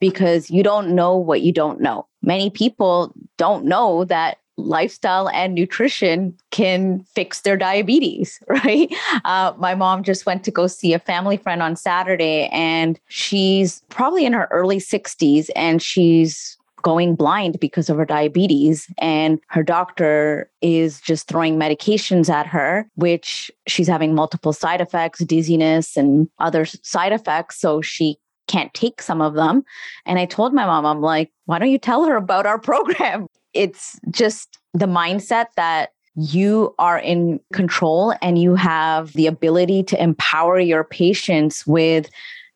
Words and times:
because 0.00 0.50
you 0.50 0.62
don't 0.62 0.94
know 0.94 1.16
what 1.16 1.42
you 1.42 1.52
don't 1.52 1.80
know. 1.80 2.06
Many 2.22 2.50
people 2.50 3.14
don't 3.36 3.64
know 3.64 4.04
that 4.04 4.38
lifestyle 4.56 5.28
and 5.28 5.54
nutrition 5.54 6.36
can 6.50 7.00
fix 7.14 7.42
their 7.42 7.56
diabetes, 7.56 8.40
right? 8.48 8.92
Uh, 9.24 9.52
my 9.58 9.74
mom 9.74 10.02
just 10.02 10.26
went 10.26 10.44
to 10.44 10.50
go 10.50 10.66
see 10.66 10.92
a 10.92 10.98
family 10.98 11.36
friend 11.36 11.62
on 11.62 11.76
Saturday, 11.76 12.48
and 12.52 12.98
she's 13.08 13.82
probably 13.88 14.24
in 14.24 14.32
her 14.32 14.48
early 14.50 14.78
60s 14.78 15.50
and 15.54 15.82
she's 15.82 16.56
going 16.82 17.16
blind 17.16 17.58
because 17.58 17.90
of 17.90 17.96
her 17.96 18.04
diabetes. 18.04 18.86
And 18.98 19.40
her 19.48 19.64
doctor 19.64 20.48
is 20.62 21.00
just 21.00 21.26
throwing 21.26 21.58
medications 21.58 22.30
at 22.30 22.46
her, 22.46 22.88
which 22.94 23.50
she's 23.66 23.88
having 23.88 24.14
multiple 24.14 24.52
side 24.52 24.80
effects, 24.80 25.18
dizziness, 25.24 25.96
and 25.96 26.28
other 26.38 26.64
side 26.64 27.12
effects. 27.12 27.60
So 27.60 27.82
she 27.82 28.18
can't 28.46 28.72
take 28.74 29.02
some 29.02 29.20
of 29.20 29.34
them. 29.34 29.64
And 30.04 30.18
I 30.18 30.26
told 30.26 30.54
my 30.54 30.66
mom, 30.66 30.86
I'm 30.86 31.00
like, 31.00 31.30
why 31.46 31.58
don't 31.58 31.70
you 31.70 31.78
tell 31.78 32.04
her 32.04 32.16
about 32.16 32.46
our 32.46 32.58
program? 32.60 33.26
It's 33.54 33.98
just 34.10 34.58
the 34.74 34.86
mindset 34.86 35.46
that 35.56 35.92
you 36.16 36.74
are 36.78 36.98
in 36.98 37.40
control 37.52 38.14
and 38.22 38.38
you 38.38 38.54
have 38.54 39.12
the 39.12 39.26
ability 39.26 39.82
to 39.84 40.02
empower 40.02 40.58
your 40.58 40.82
patients 40.82 41.66
with 41.66 42.08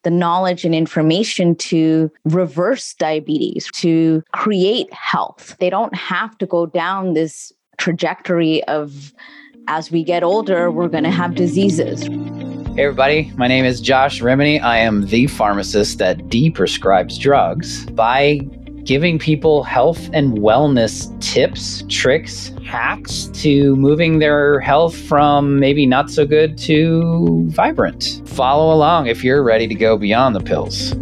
the 0.03 0.11
knowledge 0.11 0.65
and 0.65 0.75
information 0.75 1.55
to 1.55 2.11
reverse 2.25 2.95
diabetes, 2.95 3.69
to 3.75 4.23
create 4.33 4.91
health. 4.95 5.57
They 5.61 5.69
don't 5.69 5.95
have 5.95 6.39
to 6.39 6.47
go 6.47 6.65
down 6.65 7.13
this 7.13 7.53
trajectory 7.77 8.65
of 8.65 9.13
as 9.69 9.91
we 9.91 10.03
get 10.03 10.23
older, 10.23 10.71
we're 10.71 10.89
going 10.89 11.05
to 11.05 11.11
have 11.11 11.35
diseases. 11.35 12.09
Hey, 12.81 12.87
everybody. 12.87 13.31
My 13.37 13.47
name 13.47 13.67
is 13.67 13.79
Josh 13.79 14.23
Rimany. 14.23 14.59
I 14.59 14.79
am 14.79 15.05
the 15.05 15.27
pharmacist 15.27 15.99
that 15.99 16.17
deprescribes 16.29 17.19
drugs 17.19 17.85
by 17.91 18.37
giving 18.85 19.19
people 19.19 19.65
health 19.65 20.09
and 20.15 20.39
wellness 20.39 21.07
tips, 21.21 21.85
tricks, 21.91 22.53
hacks 22.65 23.27
to 23.35 23.77
moving 23.77 24.19
their 24.19 24.61
health 24.61 24.97
from 24.97 25.61
maybe 25.61 25.85
not 25.85 26.09
so 26.09 26.25
good 26.25 26.57
to 26.57 27.45
vibrant. 27.51 28.23
Follow 28.25 28.75
along 28.75 29.09
if 29.09 29.23
you're 29.23 29.43
ready 29.43 29.67
to 29.67 29.75
go 29.75 29.99
beyond 29.99 30.35
the 30.35 30.41
pills. 30.41 30.93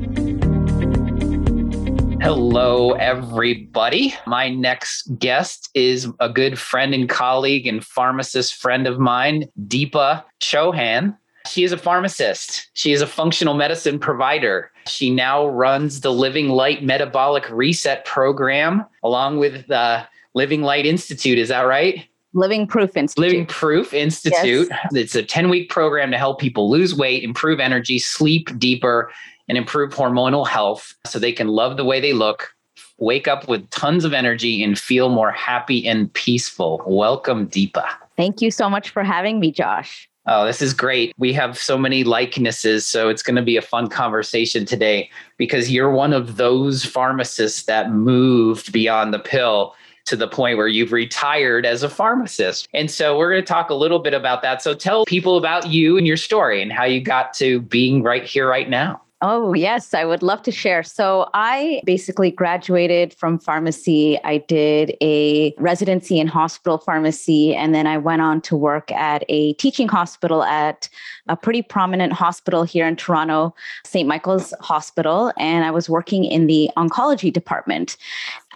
Hello, 2.20 2.94
everybody. 2.94 4.16
My 4.26 4.48
next 4.50 5.16
guest 5.20 5.70
is 5.74 6.08
a 6.18 6.28
good 6.28 6.58
friend 6.58 6.92
and 6.92 7.08
colleague 7.08 7.68
and 7.68 7.84
pharmacist 7.84 8.56
friend 8.56 8.88
of 8.88 8.98
mine, 8.98 9.44
Dipa 9.68 10.24
Chauhan. 10.40 11.16
She 11.48 11.64
is 11.64 11.72
a 11.72 11.78
pharmacist. 11.78 12.68
She 12.74 12.92
is 12.92 13.00
a 13.00 13.06
functional 13.06 13.54
medicine 13.54 13.98
provider. 13.98 14.70
She 14.86 15.10
now 15.10 15.46
runs 15.46 16.00
the 16.00 16.12
Living 16.12 16.48
Light 16.50 16.82
Metabolic 16.82 17.48
Reset 17.50 18.04
Program 18.04 18.84
along 19.02 19.38
with 19.38 19.66
the 19.66 20.06
Living 20.34 20.62
Light 20.62 20.86
Institute. 20.86 21.38
Is 21.38 21.48
that 21.48 21.62
right? 21.62 22.06
Living 22.34 22.66
Proof 22.66 22.96
Institute. 22.96 23.20
Living 23.20 23.46
Proof 23.46 23.94
Institute. 23.94 24.68
Yes. 24.70 24.94
It's 24.94 25.14
a 25.14 25.22
10 25.22 25.48
week 25.48 25.70
program 25.70 26.10
to 26.10 26.18
help 26.18 26.38
people 26.38 26.70
lose 26.70 26.94
weight, 26.94 27.22
improve 27.22 27.60
energy, 27.60 27.98
sleep 27.98 28.56
deeper, 28.58 29.10
and 29.48 29.56
improve 29.56 29.94
hormonal 29.94 30.46
health 30.46 30.94
so 31.06 31.18
they 31.18 31.32
can 31.32 31.48
love 31.48 31.76
the 31.76 31.84
way 31.84 32.00
they 32.00 32.12
look, 32.12 32.54
wake 32.98 33.26
up 33.26 33.48
with 33.48 33.68
tons 33.70 34.04
of 34.04 34.12
energy, 34.12 34.62
and 34.62 34.78
feel 34.78 35.08
more 35.08 35.30
happy 35.30 35.88
and 35.88 36.12
peaceful. 36.12 36.82
Welcome, 36.86 37.48
Dipa. 37.48 37.86
Thank 38.16 38.42
you 38.42 38.50
so 38.50 38.68
much 38.68 38.90
for 38.90 39.02
having 39.02 39.40
me, 39.40 39.50
Josh. 39.50 40.08
Oh, 40.30 40.44
this 40.44 40.60
is 40.60 40.74
great. 40.74 41.14
We 41.16 41.32
have 41.32 41.58
so 41.58 41.78
many 41.78 42.04
likenesses. 42.04 42.86
So 42.86 43.08
it's 43.08 43.22
going 43.22 43.36
to 43.36 43.42
be 43.42 43.56
a 43.56 43.62
fun 43.62 43.88
conversation 43.88 44.66
today 44.66 45.10
because 45.38 45.70
you're 45.70 45.90
one 45.90 46.12
of 46.12 46.36
those 46.36 46.84
pharmacists 46.84 47.62
that 47.62 47.90
moved 47.90 48.70
beyond 48.70 49.14
the 49.14 49.18
pill 49.18 49.74
to 50.04 50.16
the 50.16 50.28
point 50.28 50.58
where 50.58 50.68
you've 50.68 50.92
retired 50.92 51.64
as 51.64 51.82
a 51.82 51.88
pharmacist. 51.88 52.68
And 52.74 52.90
so 52.90 53.16
we're 53.16 53.30
going 53.30 53.42
to 53.42 53.46
talk 53.46 53.70
a 53.70 53.74
little 53.74 53.98
bit 53.98 54.12
about 54.12 54.42
that. 54.42 54.60
So 54.60 54.74
tell 54.74 55.06
people 55.06 55.38
about 55.38 55.68
you 55.68 55.96
and 55.96 56.06
your 56.06 56.18
story 56.18 56.60
and 56.60 56.72
how 56.72 56.84
you 56.84 57.00
got 57.00 57.32
to 57.34 57.62
being 57.62 58.02
right 58.02 58.24
here, 58.24 58.48
right 58.48 58.68
now. 58.68 59.00
Oh, 59.20 59.52
yes, 59.52 59.94
I 59.94 60.04
would 60.04 60.22
love 60.22 60.42
to 60.42 60.52
share. 60.52 60.84
So, 60.84 61.28
I 61.34 61.82
basically 61.84 62.30
graduated 62.30 63.12
from 63.12 63.40
pharmacy. 63.40 64.16
I 64.22 64.38
did 64.38 64.96
a 65.02 65.54
residency 65.58 66.20
in 66.20 66.28
hospital 66.28 66.78
pharmacy, 66.78 67.54
and 67.54 67.74
then 67.74 67.86
I 67.88 67.98
went 67.98 68.22
on 68.22 68.40
to 68.42 68.56
work 68.56 68.92
at 68.92 69.24
a 69.28 69.54
teaching 69.54 69.88
hospital 69.88 70.44
at 70.44 70.88
a 71.26 71.36
pretty 71.36 71.62
prominent 71.62 72.12
hospital 72.12 72.62
here 72.62 72.86
in 72.86 72.94
Toronto, 72.94 73.54
St. 73.84 74.08
Michael's 74.08 74.54
Hospital. 74.60 75.32
And 75.36 75.64
I 75.64 75.72
was 75.72 75.90
working 75.90 76.24
in 76.24 76.46
the 76.46 76.70
oncology 76.76 77.32
department. 77.32 77.96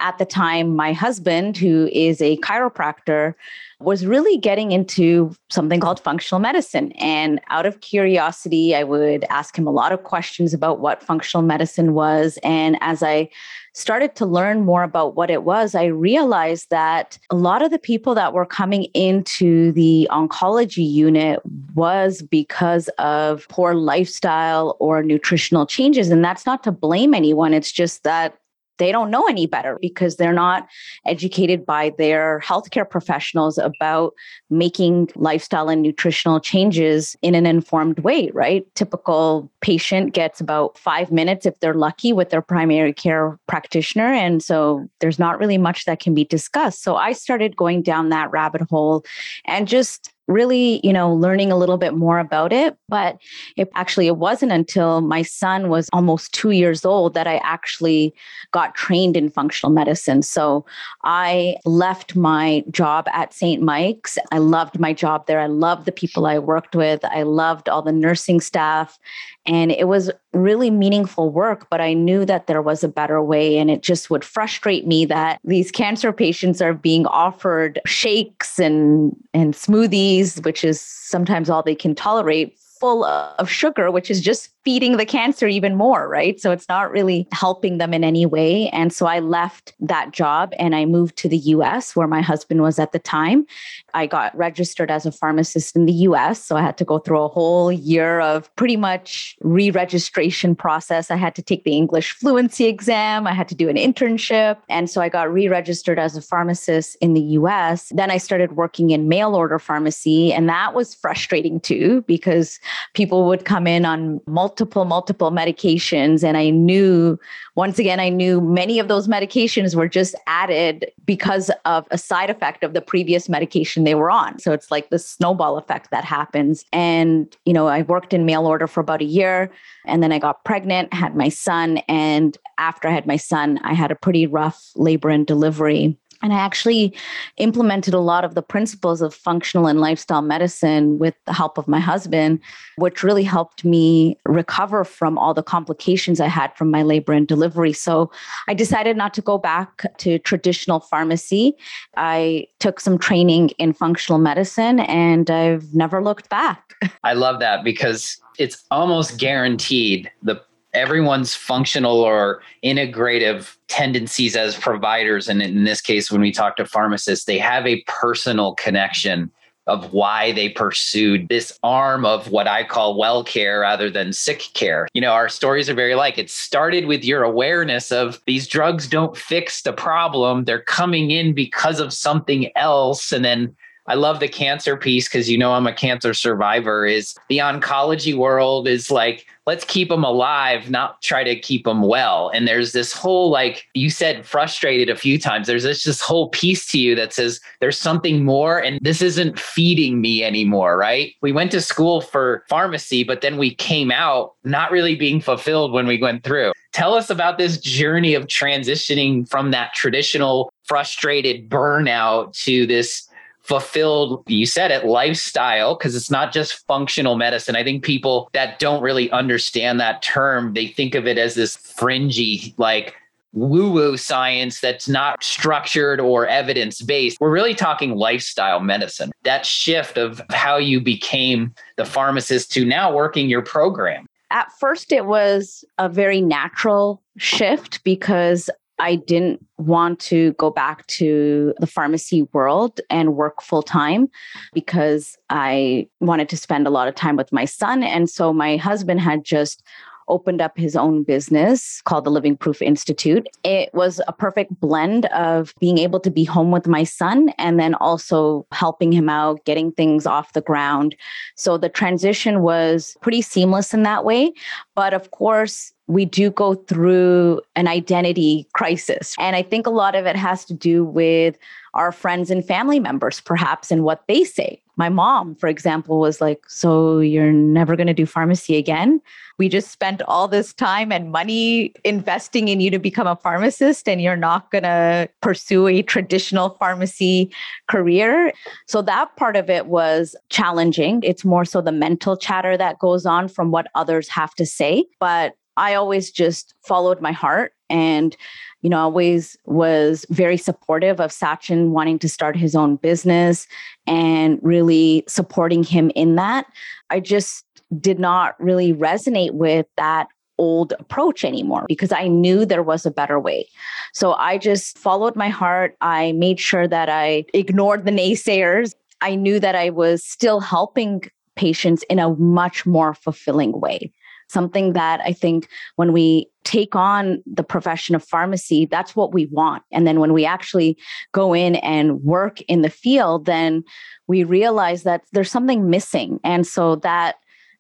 At 0.03 0.19
the 0.19 0.25
time, 0.25 0.75
my 0.75 0.93
husband, 0.93 1.57
who 1.57 1.89
is 1.93 2.21
a 2.21 2.37
chiropractor, 2.39 3.35
was 3.79 4.05
really 4.05 4.37
getting 4.37 4.73
into 4.73 5.35
something 5.49 5.79
called 5.79 6.01
functional 6.01 6.41
medicine. 6.41 6.91
And 6.93 7.41
out 7.51 7.67
of 7.67 7.81
curiosity, 7.81 8.75
I 8.75 8.83
would 8.83 9.25
ask 9.31 9.57
him 9.57 9.67
a 9.67 9.71
lot 9.71 9.93
of 9.93 10.03
questions 10.03 10.53
about 10.53 10.81
what 10.81 11.03
functional 11.03 11.43
medicine 11.43 11.95
was. 11.95 12.39
And 12.43 12.77
as 12.81 13.03
I 13.03 13.31
started 13.75 14.17
to 14.17 14.27
learn 14.27 14.65
more 14.65 14.83
about 14.83 15.15
what 15.15 15.31
it 15.31 15.45
was, 15.45 15.75
I 15.75 15.85
realized 15.85 16.69
that 16.71 17.19
a 17.31 17.37
lot 17.37 17.63
of 17.63 17.71
the 17.71 17.79
people 17.79 18.15
that 18.17 18.33
were 18.33 18.45
coming 18.45 18.85
into 18.95 19.73
the 19.73 20.09
oncology 20.11 20.89
unit 20.89 21.41
was 21.75 22.23
because 22.23 22.89
of 22.99 23.47
poor 23.49 23.75
lifestyle 23.75 24.77
or 24.81 25.03
nutritional 25.03 25.65
changes. 25.65 26.11
And 26.11 26.25
that's 26.25 26.45
not 26.45 26.63
to 26.65 26.73
blame 26.73 27.15
anyone, 27.15 27.55
it's 27.55 27.73
just 27.73 28.03
that 28.03 28.37
they 28.83 28.93
don't 28.93 29.11
know 29.11 29.27
any 29.27 29.47
better 29.47 29.79
because 29.81 30.17
they're 30.17 30.33
not 30.33 30.69
educated 31.07 31.65
by 31.65 31.93
their 31.99 32.41
healthcare 32.45 32.89
professionals 32.89 33.59
about 33.59 34.13
making 34.51 35.09
lifestyle 35.15 35.69
and 35.69 35.83
nutritional 35.83 36.41
changes 36.41 37.17
in 37.23 37.35
an 37.35 37.47
informed 37.47 38.01
way, 38.01 38.31
right? 38.35 38.67
Typical 38.75 39.51
patient 39.61 40.13
gets 40.13 40.41
about 40.41 40.77
five 40.77 41.13
minutes 41.13 41.47
if 41.47 41.59
they're 41.61 41.75
lucky 41.75 42.13
with 42.13 42.31
their 42.31 42.43
primary 42.43 42.93
care 42.93 43.39
practitioner. 43.47 44.13
And 44.13 44.43
so 44.43 44.87
there's 45.01 45.19
not 45.19 45.39
really 45.39 45.59
much 45.59 45.85
that 45.85 46.01
can 46.01 46.15
be 46.15 46.25
discussed. 46.25 46.83
So 46.83 46.97
I 46.97 47.13
started 47.13 47.57
going 47.57 47.83
down 47.83 48.09
that 48.09 48.31
rabbit 48.31 48.63
hole 48.63 49.05
and 49.47 49.69
just 49.69 50.13
really, 50.29 50.81
you 50.85 50.93
know, 50.93 51.13
learning 51.13 51.51
a 51.51 51.57
little 51.57 51.79
bit 51.79 51.95
more 51.95 52.19
about 52.19 52.53
it. 52.53 52.77
But 52.89 53.19
it 53.57 53.71
actually 53.75 54.07
it 54.07 54.17
wasn't 54.17 54.53
until 54.53 55.01
my 55.01 55.23
son 55.23 55.69
was 55.69 55.89
almost 55.93 56.33
two 56.33 56.51
years 56.51 56.85
old 56.85 57.15
that 57.15 57.27
I 57.27 57.37
actually 57.39 58.15
got 58.53 58.75
trained 58.75 59.17
in 59.17 59.31
functional 59.31 59.73
medicine. 59.73 60.23
So 60.23 60.65
I 61.05 61.57
left 61.65 62.15
my 62.17 62.65
job 62.71 63.07
at 63.13 63.33
St. 63.33 63.63
Mike's. 63.63 64.19
I 64.31 64.39
loved 64.39 64.79
my 64.79 64.93
job 64.93 65.27
there. 65.27 65.41
I 65.41 65.47
loved 65.47 65.87
the 65.87 65.93
people 65.93 66.27
I 66.27 66.39
worked 66.39 66.75
with. 66.75 67.05
I 67.05 67.23
loved 67.23 67.69
all 67.69 67.83
the 67.83 67.93
nursing 67.93 68.41
staff. 68.41 68.99
And 69.47 69.73
it 69.73 69.89
was 69.89 70.11
really 70.33 70.71
meaningful 70.71 71.31
work, 71.31 71.69
but 71.69 71.81
I 71.81 71.95
knew 71.95 72.25
that 72.25 72.47
there 72.47 72.63
was 72.63 72.85
a 72.85 72.89
better 72.89 73.23
way. 73.23 73.59
And 73.59 73.71
it 73.71 73.83
just 73.83 74.09
would 74.09 74.25
frustrate 74.25 74.87
me 74.87 75.05
that 75.07 75.41
these 75.45 75.71
cancer 75.71 76.13
patients 76.13 76.63
are 76.63 76.75
being 76.75 77.07
offered 77.07 77.81
shakes 77.85 78.59
and, 78.59 79.17
and 79.35 79.55
smoothies, 79.55 80.45
which 80.45 80.65
is 80.65 80.81
sometimes 80.81 81.51
all 81.51 81.63
they 81.63 81.75
can 81.75 81.95
tolerate 81.95 82.57
full 82.83 83.05
of 83.05 83.49
sugar, 83.49 83.93
which 83.93 84.11
is 84.11 84.21
just 84.21 84.49
feeding 84.65 84.97
the 84.97 85.07
cancer 85.07 85.47
even 85.47 85.77
more, 85.77 86.09
right? 86.09 86.41
So 86.41 86.51
it's 86.51 86.69
not 86.69 86.91
really 86.91 87.29
helping 87.31 87.79
them 87.79 87.95
in 87.95 88.03
any 88.03 88.27
way. 88.27 88.71
And 88.71 88.93
so 88.93 89.07
I 89.07 89.21
left 89.21 89.73
that 89.79 90.11
job 90.11 90.53
and 90.59 90.75
I 90.75 90.85
moved 90.85 91.17
to 91.19 91.29
the 91.29 91.37
US 91.37 91.95
where 91.95 92.09
my 92.09 92.21
husband 92.21 92.61
was 92.61 92.81
at 92.81 92.91
the 92.91 92.99
time. 92.99 93.47
I 93.95 94.07
got 94.07 94.37
registered 94.37 94.91
as 94.91 95.07
a 95.07 95.13
pharmacist 95.13 95.77
in 95.77 95.87
the 95.87 95.93
US. 95.93 96.43
So 96.43 96.57
I 96.57 96.63
had 96.63 96.79
to 96.79 96.85
go 96.85 96.99
through 96.99 97.21
a 97.21 97.29
whole 97.29 97.71
year 97.71 98.21
of 98.21 98.55
pretty 98.57 98.77
much 98.77 99.37
re 99.43 99.71
registration 99.71 100.55
process. 100.55 101.11
I 101.11 101.17
had 101.17 101.35
to 101.35 101.43
take 101.43 101.65
the 101.65 101.77
English 101.77 102.13
fluency 102.13 102.67
exam, 102.67 103.27
I 103.27 103.33
had 103.33 103.49
to 103.49 103.55
do 103.55 103.69
an 103.69 103.77
internship. 103.77 104.57
And 104.69 104.89
so 104.89 105.01
I 105.01 105.09
got 105.09 105.33
re 105.33 105.49
registered 105.49 105.99
as 105.99 106.17
a 106.17 106.23
pharmacist 106.23 106.97
in 107.01 107.15
the 107.15 107.21
US. 107.39 107.91
Then 107.95 108.11
I 108.11 108.19
started 108.19 108.57
working 108.57 108.91
in 108.91 109.09
mail 109.09 109.35
order 109.35 109.59
pharmacy. 109.59 110.33
And 110.33 110.49
that 110.49 110.75
was 110.75 110.95
frustrating 110.95 111.61
too, 111.61 112.03
because 112.07 112.61
people 112.95 113.27
would 113.27 113.45
come 113.45 113.67
in 113.67 113.85
on 113.85 114.21
multiple, 114.27 114.85
multiple 114.85 115.31
medications. 115.31 116.25
And 116.25 116.37
I 116.37 116.51
knew, 116.51 117.19
once 117.55 117.79
again, 117.79 118.01
I 118.01 118.09
knew 118.09 118.41
many 118.41 118.79
of 118.79 118.89
those 118.89 119.09
medications 119.09 119.75
were 119.75 119.89
just 119.89 120.15
added 120.27 120.91
because 121.05 121.51
of 121.65 121.87
a 121.91 121.99
side 121.99 122.31
effect 122.31 122.65
of 122.65 122.73
the 122.73 122.81
previous 122.81 123.29
medication 123.29 123.82
they 123.85 123.95
were 123.95 124.11
on. 124.11 124.39
So 124.39 124.53
it's 124.53 124.71
like 124.71 124.91
the 124.91 124.99
snowball 124.99 125.59
effect 125.59 125.91
that 125.91 126.05
happens. 126.05 126.65
And, 126.73 127.35
you 127.45 127.53
know, 127.53 127.67
I 127.67 127.83
worked 127.83 128.13
in 128.13 128.27
mail 128.27 128.47
order 128.47 128.67
for 128.67 128.81
about 128.81 129.03
a 129.03 129.07
year 129.07 129.51
and 129.87 130.03
then 130.03 130.13
I 130.13 130.19
got 130.19 130.45
pregnant, 130.45 130.93
had 130.93 131.17
my 131.17 131.29
son. 131.29 131.79
And 131.89 132.37
after 132.59 132.89
I 132.89 132.93
had 132.93 133.07
my 133.07 133.17
son, 133.17 133.59
I 133.63 133.75
had 133.75 133.91
a 133.91 133.97
pretty 133.97 134.27
rough 134.27 134.71
labor 134.77 135.11
and 135.11 135.27
delivery 135.27 135.97
And 136.23 136.33
I 136.33 136.37
actually 136.37 136.95
implemented 137.37 137.95
a 137.95 137.99
lot 137.99 138.25
of 138.25 138.35
the 138.35 138.43
principles 138.43 139.03
of 139.03 139.15
functional 139.15 139.67
and 139.67 139.81
lifestyle 139.81 140.23
medicine 140.23 140.99
with 140.99 141.15
the 141.27 141.33
help 141.33 141.59
of 141.59 141.67
my 141.67 141.81
husband, 141.81 142.41
which 142.77 143.03
really 143.03 143.25
helped 143.25 143.65
me 143.65 144.17
recover 144.25 144.85
from 144.85 145.19
all 145.19 145.35
the 145.35 145.43
complications 145.43 146.21
I 146.21 146.29
had 146.29 146.57
from 146.57 146.71
my 146.71 146.83
labor 146.83 147.13
and 147.13 147.27
delivery. 147.27 147.73
So 147.73 148.11
I 148.49 148.55
decided 148.55 148.97
not 148.97 149.15
to 149.15 149.23
go 149.23 149.37
back 149.39 149.85
to 149.99 150.19
traditional 150.21 150.81
pharmacy. 150.81 151.55
I 151.97 152.47
took 152.61 152.81
some 152.81 152.99
training 152.99 153.51
in 153.59 153.73
functional 153.73 154.19
medicine 154.19 154.81
and 154.81 155.31
I've 155.31 155.75
never 155.75 156.03
looked 156.03 156.29
back. 156.29 156.75
I 157.05 157.15
love 157.15 157.41
that 157.41 157.65
because 157.65 158.19
it's 158.39 158.65
almost 158.71 159.19
guaranteed 159.19 160.11
the 160.23 160.41
everyone's 160.75 161.35
functional 161.35 162.01
or 162.01 162.43
integrative 162.65 163.57
tendencies 163.69 164.37
as 164.37 164.57
providers 164.57 165.29
and 165.29 165.43
in 165.43 165.65
this 165.65 165.81
case 165.81 166.11
when 166.11 166.21
we 166.21 166.33
talk 166.33 166.57
to 166.57 166.65
pharmacists 166.65 167.25
they 167.25 167.39
have 167.39 167.67
a 167.67 167.83
personal 167.83 168.55
connection 168.55 169.31
of 169.67 169.93
why 169.93 170.33
they 170.33 170.49
pursued 170.49 171.29
this 171.29 171.57
arm 171.63 172.05
of 172.05 172.31
what 172.31 172.49
I 172.49 172.65
call 172.65 172.99
well 172.99 173.23
care 173.23 173.61
rather 173.61 173.89
than 173.91 174.13
sick 174.13 174.43
care. 174.55 174.89
You 174.93 175.01
know, 175.01 175.13
our 175.13 175.29
stories 175.29 175.71
are 175.71 175.75
very 175.75 175.95
like 175.95 176.19
it 176.19 176.31
started 176.31 176.87
with 176.87 177.05
your 177.05 177.23
awareness 177.23 177.93
of 177.93 178.21
these 178.27 178.49
drugs 178.49 178.89
don't 178.89 179.17
fix 179.17 179.63
the 179.63 179.73
problem. 179.73 180.45
They're 180.45 180.63
coming 180.63 181.13
in 181.13 181.33
because 181.33 181.79
of 181.79 181.93
something 181.93 182.51
else. 182.57 183.13
And 183.13 183.25
then 183.25 183.55
I 183.87 183.95
love 183.95 184.21
the 184.21 184.29
cancer 184.29 184.77
piece 184.77 185.09
because 185.09 185.29
you 185.29 185.37
know 185.37 185.53
I'm 185.53 185.67
a 185.67 185.73
cancer 185.73 186.15
survivor. 186.15 186.87
Is 186.87 187.15
the 187.29 187.39
oncology 187.39 188.15
world 188.15 188.69
is 188.69 188.91
like, 188.91 189.27
let's 189.47 189.65
keep 189.65 189.89
them 189.89 190.05
alive, 190.05 190.71
not 190.71 191.03
try 191.03 191.25
to 191.25 191.35
keep 191.39 191.65
them 191.65 191.83
well. 191.83 192.31
And 192.33 192.47
there's 192.47 192.73
this 192.73 192.93
whole, 192.93 193.31
like 193.31 193.67
you 193.75 193.91
said, 193.91 194.25
frustrated 194.25 194.89
a 194.89 194.97
few 194.97 195.19
times. 195.19 195.49
There's 195.49 195.65
this, 195.65 195.83
this 195.83 196.01
whole 196.01 196.29
piece 196.29 196.71
to 196.71 196.79
you 196.79 196.95
that 196.95 197.13
says 197.13 197.41
there's 197.61 197.79
something 197.79 198.25
more 198.25 198.59
and 198.59 198.79
this 198.83 199.03
isn't 199.03 199.39
feeding 199.39 200.01
me 200.01 200.23
anymore, 200.23 200.77
right? 200.77 201.15
We 201.21 201.33
went 201.33 201.51
to 201.53 201.61
school 201.61 202.01
for 202.01 202.45
pharmacy, 202.49 203.03
but 203.03 203.21
then 203.21 203.37
we 203.37 203.53
came 203.53 203.91
out 203.91 204.35
not 204.45 204.71
really 204.71 204.95
being 204.95 205.21
fulfilled 205.21 205.73
when 205.73 205.89
we 205.89 206.01
went 206.01 206.23
through. 206.23 206.53
Tell 206.73 206.95
us 206.95 207.11
about 207.11 207.37
this 207.37 207.59
journey 207.59 208.15
of 208.15 208.29
transitioning 208.29 209.29
from 209.29 209.51
that 209.51 209.75
traditional 209.75 210.53
frustrated 210.65 211.51
burnout 211.51 212.33
to 212.45 212.67
this 212.67 213.09
fulfilled, 213.43 214.23
you 214.27 214.47
said 214.47 214.71
it, 214.71 214.85
lifestyle, 214.85 215.77
because 215.77 215.97
it's 215.97 216.11
not 216.11 216.33
just 216.33 216.67
functional 216.67 217.17
medicine. 217.17 217.57
I 217.57 217.65
think 217.65 217.85
people 217.85 218.31
that 218.33 218.59
don't 218.59 218.83
really 218.83 219.11
understand 219.11 219.81
that 219.81 220.03
term, 220.03 220.55
they 220.55 220.69
think 220.69 220.95
of 220.95 221.07
it 221.07 221.19
as 221.19 221.35
this 221.35 221.57
fringy, 221.57 222.55
like, 222.57 222.95
woo 223.35 223.73
woo 223.73 223.97
science 223.97 224.61
that's 224.61 224.89
not 224.89 225.25
structured 225.25 225.99
or 226.01 226.27
evidence 226.27 226.83
based. 226.83 227.19
We're 227.21 227.31
really 227.31 227.55
talking 227.55 227.97
lifestyle 227.97 228.61
medicine. 228.61 229.11
That 229.25 229.47
shift 229.47 229.97
of 229.97 230.21
how 230.31 230.59
you 230.59 230.81
became 230.81 231.55
the 231.77 231.85
pharmacist 231.85 232.53
to 232.53 232.65
now 232.65 232.93
working 232.93 233.31
your 233.31 233.43
program. 233.43 234.07
At 234.31 234.53
first, 234.59 234.93
it 234.93 235.07
was 235.07 235.65
a 235.79 235.89
very 235.89 236.21
natural 236.21 237.03
shift 237.19 237.83
because 237.85 238.49
I 238.79 238.97
didn't 238.97 239.45
want 239.59 240.01
to 240.01 240.33
go 240.35 240.51
back 240.51 240.87
to 240.89 241.55
the 241.61 241.67
pharmacy 241.67 242.23
world 242.33 242.81
and 242.91 243.15
work 243.15 243.43
full 243.43 243.63
time 243.63 244.09
because 244.53 245.17
I 245.31 245.89
wanted 246.01 246.29
to 246.31 246.37
spend 246.37 246.67
a 246.67 246.71
lot 246.71 246.89
of 246.89 246.95
time 246.95 247.17
with 247.17 247.33
my 247.33 247.45
son. 247.45 247.83
And 247.83 248.11
so 248.11 248.33
my 248.33 248.57
husband 248.57 249.01
had 249.01 249.25
just 249.25 249.63
opened 250.09 250.41
up 250.41 250.57
his 250.57 250.77
own 250.77 251.03
business 251.03 251.83
called 251.83 252.05
the 252.05 252.11
Living 252.11 252.37
Proof 252.37 252.63
Institute. 252.63 253.29
It 253.45 253.73
was 253.75 254.01
a 254.09 254.13
perfect 254.13 254.59
blend 254.61 255.07
of 255.07 255.55
being 255.61 255.79
able 255.79 256.01
to 256.01 256.11
be 256.11 256.25
home 256.25 256.51
with 256.51 256.67
my 256.67 256.85
son 256.85 257.31
and 257.39 257.59
then 257.59 257.75
also 257.75 258.47
helping 258.53 258.93
him 258.93 259.09
out, 259.09 259.45
getting 259.45 259.73
things 259.73 260.07
off 260.07 260.33
the 260.33 260.41
ground. 260.41 260.97
So 261.37 261.59
the 261.59 261.69
transition 261.69 262.43
was 262.43 262.97
pretty 263.01 263.23
seamless 263.23 263.75
in 263.75 263.83
that 263.83 264.05
way. 264.05 264.33
But 264.75 264.95
of 264.95 265.11
course, 265.11 265.73
we 265.89 266.05
do 266.05 266.31
go 266.31 266.55
through 266.55 267.43
an 267.57 267.69
identity 267.69 268.47
crisis. 268.55 269.15
And 269.19 269.37
I 269.37 269.43
think 269.43 269.67
a 269.67 269.71
lot 269.71 269.95
of 269.95 270.07
it 270.07 270.17
has 270.17 270.45
to 270.47 270.55
do 270.55 270.85
with 270.85 271.37
our 271.75 271.93
friends 271.93 272.31
and 272.31 272.45
family 272.45 272.81
members, 272.81 273.21
perhaps, 273.21 273.71
and 273.71 273.83
what 273.83 274.07
they 274.07 274.25
say. 274.25 274.62
My 274.77 274.89
mom, 274.89 275.35
for 275.35 275.49
example, 275.49 275.99
was 276.01 276.21
like, 276.21 276.45
So 276.49 277.01
you're 277.01 277.33
never 277.33 277.77
going 277.77 277.87
to 277.87 277.95
do 277.95 278.07
pharmacy 278.07 278.57
again? 278.57 279.01
We 279.39 279.49
just 279.49 279.71
spent 279.71 280.03
all 280.03 280.29
this 280.29 280.53
time 280.53 280.93
and 280.93 281.11
money 281.11 281.73
investing 281.85 282.49
in 282.49 282.61
you 282.61 282.71
to 282.71 282.79
become 282.79 283.07
a 283.07 283.17
pharmacist, 283.17 283.89
and 283.89 284.01
you're 284.01 284.17
not 284.17 284.51
going 284.51 284.65
to 284.65 285.09
pursue 285.21 285.67
a 285.67 285.83
traditional 285.83 286.51
pharmacy 286.61 287.33
career. 287.69 288.33
So 288.67 288.83
that 288.83 289.15
part 289.17 289.37
of 289.37 289.51
it 289.51 289.67
was 289.67 290.15
challenging. 290.31 291.03
It's 291.03 291.25
more 291.25 291.45
so 291.45 291.61
the 291.61 291.73
mental 291.73 292.17
chatter 292.17 292.57
that 292.57 292.79
goes 292.79 293.07
on 293.07 293.29
from 293.29 293.51
what 293.51 293.69
others 293.75 294.09
have 294.09 294.35
to 294.37 294.47
say. 294.47 294.85
But 295.01 295.35
I 295.57 295.75
always 295.75 296.11
just 296.11 296.55
followed 296.63 297.01
my 297.01 297.13
heart 297.13 297.53
and 297.73 298.17
you 298.61 298.71
know 298.71 298.79
always 298.79 299.37
was 299.47 300.07
very 300.11 300.37
supportive 300.37 301.01
of 301.01 301.11
Sachin 301.11 301.71
wanting 301.71 301.99
to 302.01 302.09
start 302.09 302.37
his 302.37 302.55
own 302.55 302.77
business 302.77 303.49
and 303.87 304.39
really 304.43 305.03
supporting 305.09 305.65
him 305.65 305.91
in 305.97 306.15
that. 306.17 306.47
I 306.91 307.01
just 307.01 307.45
did 307.81 307.99
not 307.99 308.39
really 308.39 308.73
resonate 308.73 309.33
with 309.33 309.67
that 309.77 310.09
old 310.39 310.73
approach 310.79 311.25
anymore 311.25 311.65
because 311.69 311.93
I 311.93 312.09
knew 312.09 312.45
there 312.45 312.63
was 312.63 312.85
a 312.85 312.91
better 312.91 313.19
way. 313.19 313.49
So 313.93 314.15
I 314.15 314.39
just 314.39 314.79
followed 314.79 315.17
my 315.17 315.29
heart. 315.29 315.77
I 315.81 316.13
made 316.13 316.41
sure 316.41 316.69
that 316.69 316.89
I 316.89 317.25
ignored 317.33 317.85
the 317.85 317.91
naysayers. 317.91 318.75
I 319.01 319.15
knew 319.15 319.41
that 319.41 319.55
I 319.55 319.71
was 319.71 320.05
still 320.05 320.41
helping 320.41 321.03
patients 321.37 321.83
in 321.89 321.99
a 321.99 322.11
much 322.17 322.67
more 322.67 322.95
fulfilling 322.95 323.59
way 323.61 323.93
something 324.29 324.73
that 324.73 325.01
I 325.01 325.13
think 325.13 325.49
when 325.77 325.93
we 325.93 326.29
take 326.45 326.75
on 326.75 327.23
the 327.27 327.45
profession 327.45 327.95
of 327.95 328.05
pharmacy, 328.05 328.67
that's 328.67 328.97
what 328.97 329.13
we 329.13 329.27
want. 329.27 329.63
And 329.71 329.87
then 329.87 330.01
when 330.01 330.13
we 330.13 330.25
actually 330.25 330.77
go 331.13 331.35
in 331.35 331.57
and 331.57 332.03
work 332.03 332.41
in 332.43 332.63
the 332.63 332.71
field, 332.71 333.27
then 333.27 333.63
we 334.07 334.25
realize 334.25 334.83
that 334.83 335.03
there's 335.13 335.31
something 335.31 335.71
missing. 335.71 336.19
And 336.25 336.47
so 336.47 336.77
that 336.77 337.17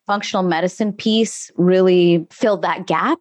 functional 0.06 0.42
medicine 0.42 0.92
piece 0.92 1.50
really 1.56 2.26
filled 2.30 2.62
that 2.62 2.86
gap 2.86 3.20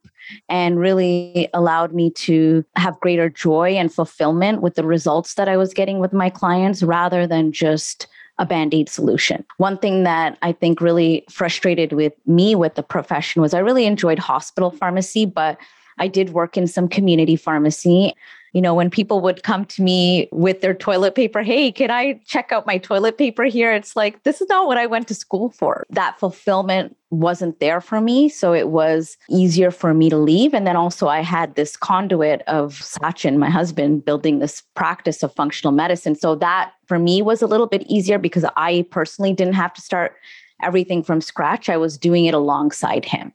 and 0.49 0.79
really 0.79 1.47
allowed 1.53 1.93
me 1.93 2.09
to 2.11 2.65
have 2.75 2.99
greater 2.99 3.29
joy 3.29 3.71
and 3.71 3.93
fulfillment 3.93 4.61
with 4.61 4.75
the 4.75 4.85
results 4.85 5.35
that 5.35 5.47
I 5.47 5.57
was 5.57 5.73
getting 5.73 5.99
with 5.99 6.13
my 6.13 6.29
clients 6.29 6.81
rather 6.81 7.27
than 7.27 7.51
just 7.51 8.07
a 8.37 8.45
band 8.45 8.73
aid 8.73 8.89
solution. 8.89 9.45
One 9.57 9.77
thing 9.77 10.03
that 10.03 10.37
I 10.41 10.51
think 10.51 10.81
really 10.81 11.25
frustrated 11.29 11.93
with 11.93 12.13
me 12.25 12.55
with 12.55 12.75
the 12.75 12.83
profession 12.83 13.41
was 13.41 13.53
I 13.53 13.59
really 13.59 13.85
enjoyed 13.85 14.19
hospital 14.19 14.71
pharmacy, 14.71 15.25
but 15.25 15.57
I 15.99 16.07
did 16.07 16.31
work 16.31 16.57
in 16.57 16.67
some 16.67 16.87
community 16.87 17.35
pharmacy 17.35 18.13
you 18.53 18.61
know, 18.61 18.73
when 18.73 18.89
people 18.89 19.21
would 19.21 19.43
come 19.43 19.65
to 19.65 19.81
me 19.81 20.27
with 20.31 20.61
their 20.61 20.73
toilet 20.73 21.15
paper, 21.15 21.41
hey, 21.41 21.71
can 21.71 21.89
I 21.89 22.19
check 22.25 22.51
out 22.51 22.67
my 22.67 22.77
toilet 22.77 23.17
paper 23.17 23.45
here? 23.45 23.71
It's 23.71 23.95
like, 23.95 24.23
this 24.23 24.41
is 24.41 24.49
not 24.49 24.67
what 24.67 24.77
I 24.77 24.85
went 24.87 25.07
to 25.07 25.13
school 25.13 25.51
for. 25.51 25.85
That 25.89 26.19
fulfillment 26.19 26.97
wasn't 27.11 27.59
there 27.61 27.79
for 27.79 28.01
me. 28.01 28.27
So 28.27 28.53
it 28.53 28.67
was 28.67 29.17
easier 29.29 29.71
for 29.71 29.93
me 29.93 30.09
to 30.09 30.17
leave. 30.17 30.53
And 30.53 30.67
then 30.67 30.75
also, 30.75 31.07
I 31.07 31.21
had 31.21 31.55
this 31.55 31.77
conduit 31.77 32.41
of 32.47 32.73
Sachin, 32.73 33.37
my 33.37 33.49
husband, 33.49 34.03
building 34.03 34.39
this 34.39 34.63
practice 34.75 35.23
of 35.23 35.33
functional 35.33 35.71
medicine. 35.71 36.15
So 36.15 36.35
that 36.35 36.73
for 36.87 36.99
me 36.99 37.21
was 37.21 37.41
a 37.41 37.47
little 37.47 37.67
bit 37.67 37.83
easier 37.83 38.17
because 38.17 38.45
I 38.57 38.85
personally 38.91 39.33
didn't 39.33 39.53
have 39.53 39.73
to 39.75 39.81
start 39.81 40.15
everything 40.61 41.03
from 41.03 41.21
scratch. 41.21 41.69
I 41.69 41.77
was 41.77 41.97
doing 41.97 42.25
it 42.25 42.33
alongside 42.33 43.05
him. 43.05 43.31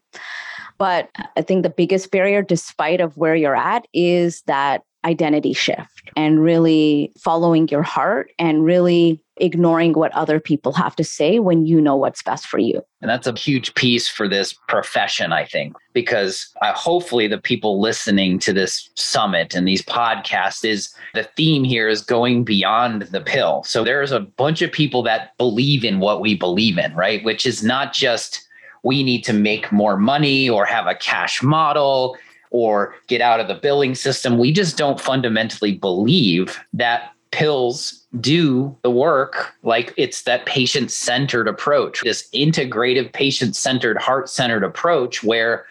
But 0.78 1.10
I 1.36 1.42
think 1.42 1.62
the 1.62 1.70
biggest 1.70 2.10
barrier, 2.10 2.42
despite 2.42 3.00
of 3.00 3.16
where 3.16 3.34
you're 3.34 3.56
at, 3.56 3.88
is 3.94 4.42
that 4.42 4.84
identity 5.06 5.52
shift 5.52 6.10
and 6.16 6.42
really 6.42 7.12
following 7.18 7.68
your 7.68 7.82
heart 7.82 8.30
and 8.38 8.64
really 8.64 9.20
ignoring 9.38 9.92
what 9.92 10.12
other 10.12 10.40
people 10.40 10.72
have 10.72 10.96
to 10.96 11.04
say 11.04 11.38
when 11.38 11.66
you 11.66 11.80
know 11.80 11.94
what's 11.94 12.22
best 12.22 12.46
for 12.46 12.58
you. 12.58 12.82
And 13.02 13.10
that's 13.10 13.26
a 13.26 13.38
huge 13.38 13.74
piece 13.74 14.08
for 14.08 14.26
this 14.26 14.54
profession, 14.66 15.32
I 15.32 15.44
think, 15.44 15.76
because 15.92 16.48
uh, 16.62 16.72
hopefully 16.72 17.28
the 17.28 17.38
people 17.38 17.80
listening 17.80 18.38
to 18.40 18.52
this 18.52 18.90
summit 18.96 19.54
and 19.54 19.68
these 19.68 19.82
podcasts 19.82 20.64
is 20.64 20.94
the 21.14 21.28
theme 21.36 21.64
here 21.64 21.88
is 21.88 22.00
going 22.00 22.44
beyond 22.44 23.02
the 23.02 23.20
pill. 23.20 23.62
So 23.64 23.84
there's 23.84 24.12
a 24.12 24.20
bunch 24.20 24.62
of 24.62 24.72
people 24.72 25.02
that 25.04 25.36
believe 25.36 25.84
in 25.84 26.00
what 26.00 26.20
we 26.20 26.34
believe 26.34 26.78
in, 26.78 26.94
right? 26.94 27.22
Which 27.24 27.46
is 27.46 27.62
not 27.62 27.92
just 27.92 28.42
we 28.82 29.02
need 29.02 29.22
to 29.24 29.32
make 29.32 29.70
more 29.70 29.96
money 29.96 30.48
or 30.48 30.64
have 30.64 30.86
a 30.86 30.94
cash 30.94 31.42
model 31.42 32.16
or 32.50 32.94
get 33.06 33.20
out 33.20 33.40
of 33.40 33.48
the 33.48 33.54
billing 33.54 33.94
system. 33.94 34.38
We 34.38 34.52
just 34.52 34.76
don't 34.76 35.00
fundamentally 35.00 35.74
believe 35.74 36.58
that 36.72 37.12
pills 37.32 38.06
do 38.20 38.74
the 38.82 38.90
work 38.90 39.52
like 39.62 39.92
it's 39.96 40.22
that 40.22 40.46
patient 40.46 40.90
centered 40.90 41.48
approach, 41.48 42.00
this 42.02 42.28
integrative 42.32 43.12
patient 43.12 43.56
centered, 43.56 43.98
heart 43.98 44.30
centered 44.30 44.64
approach 44.64 45.22
where 45.22 45.66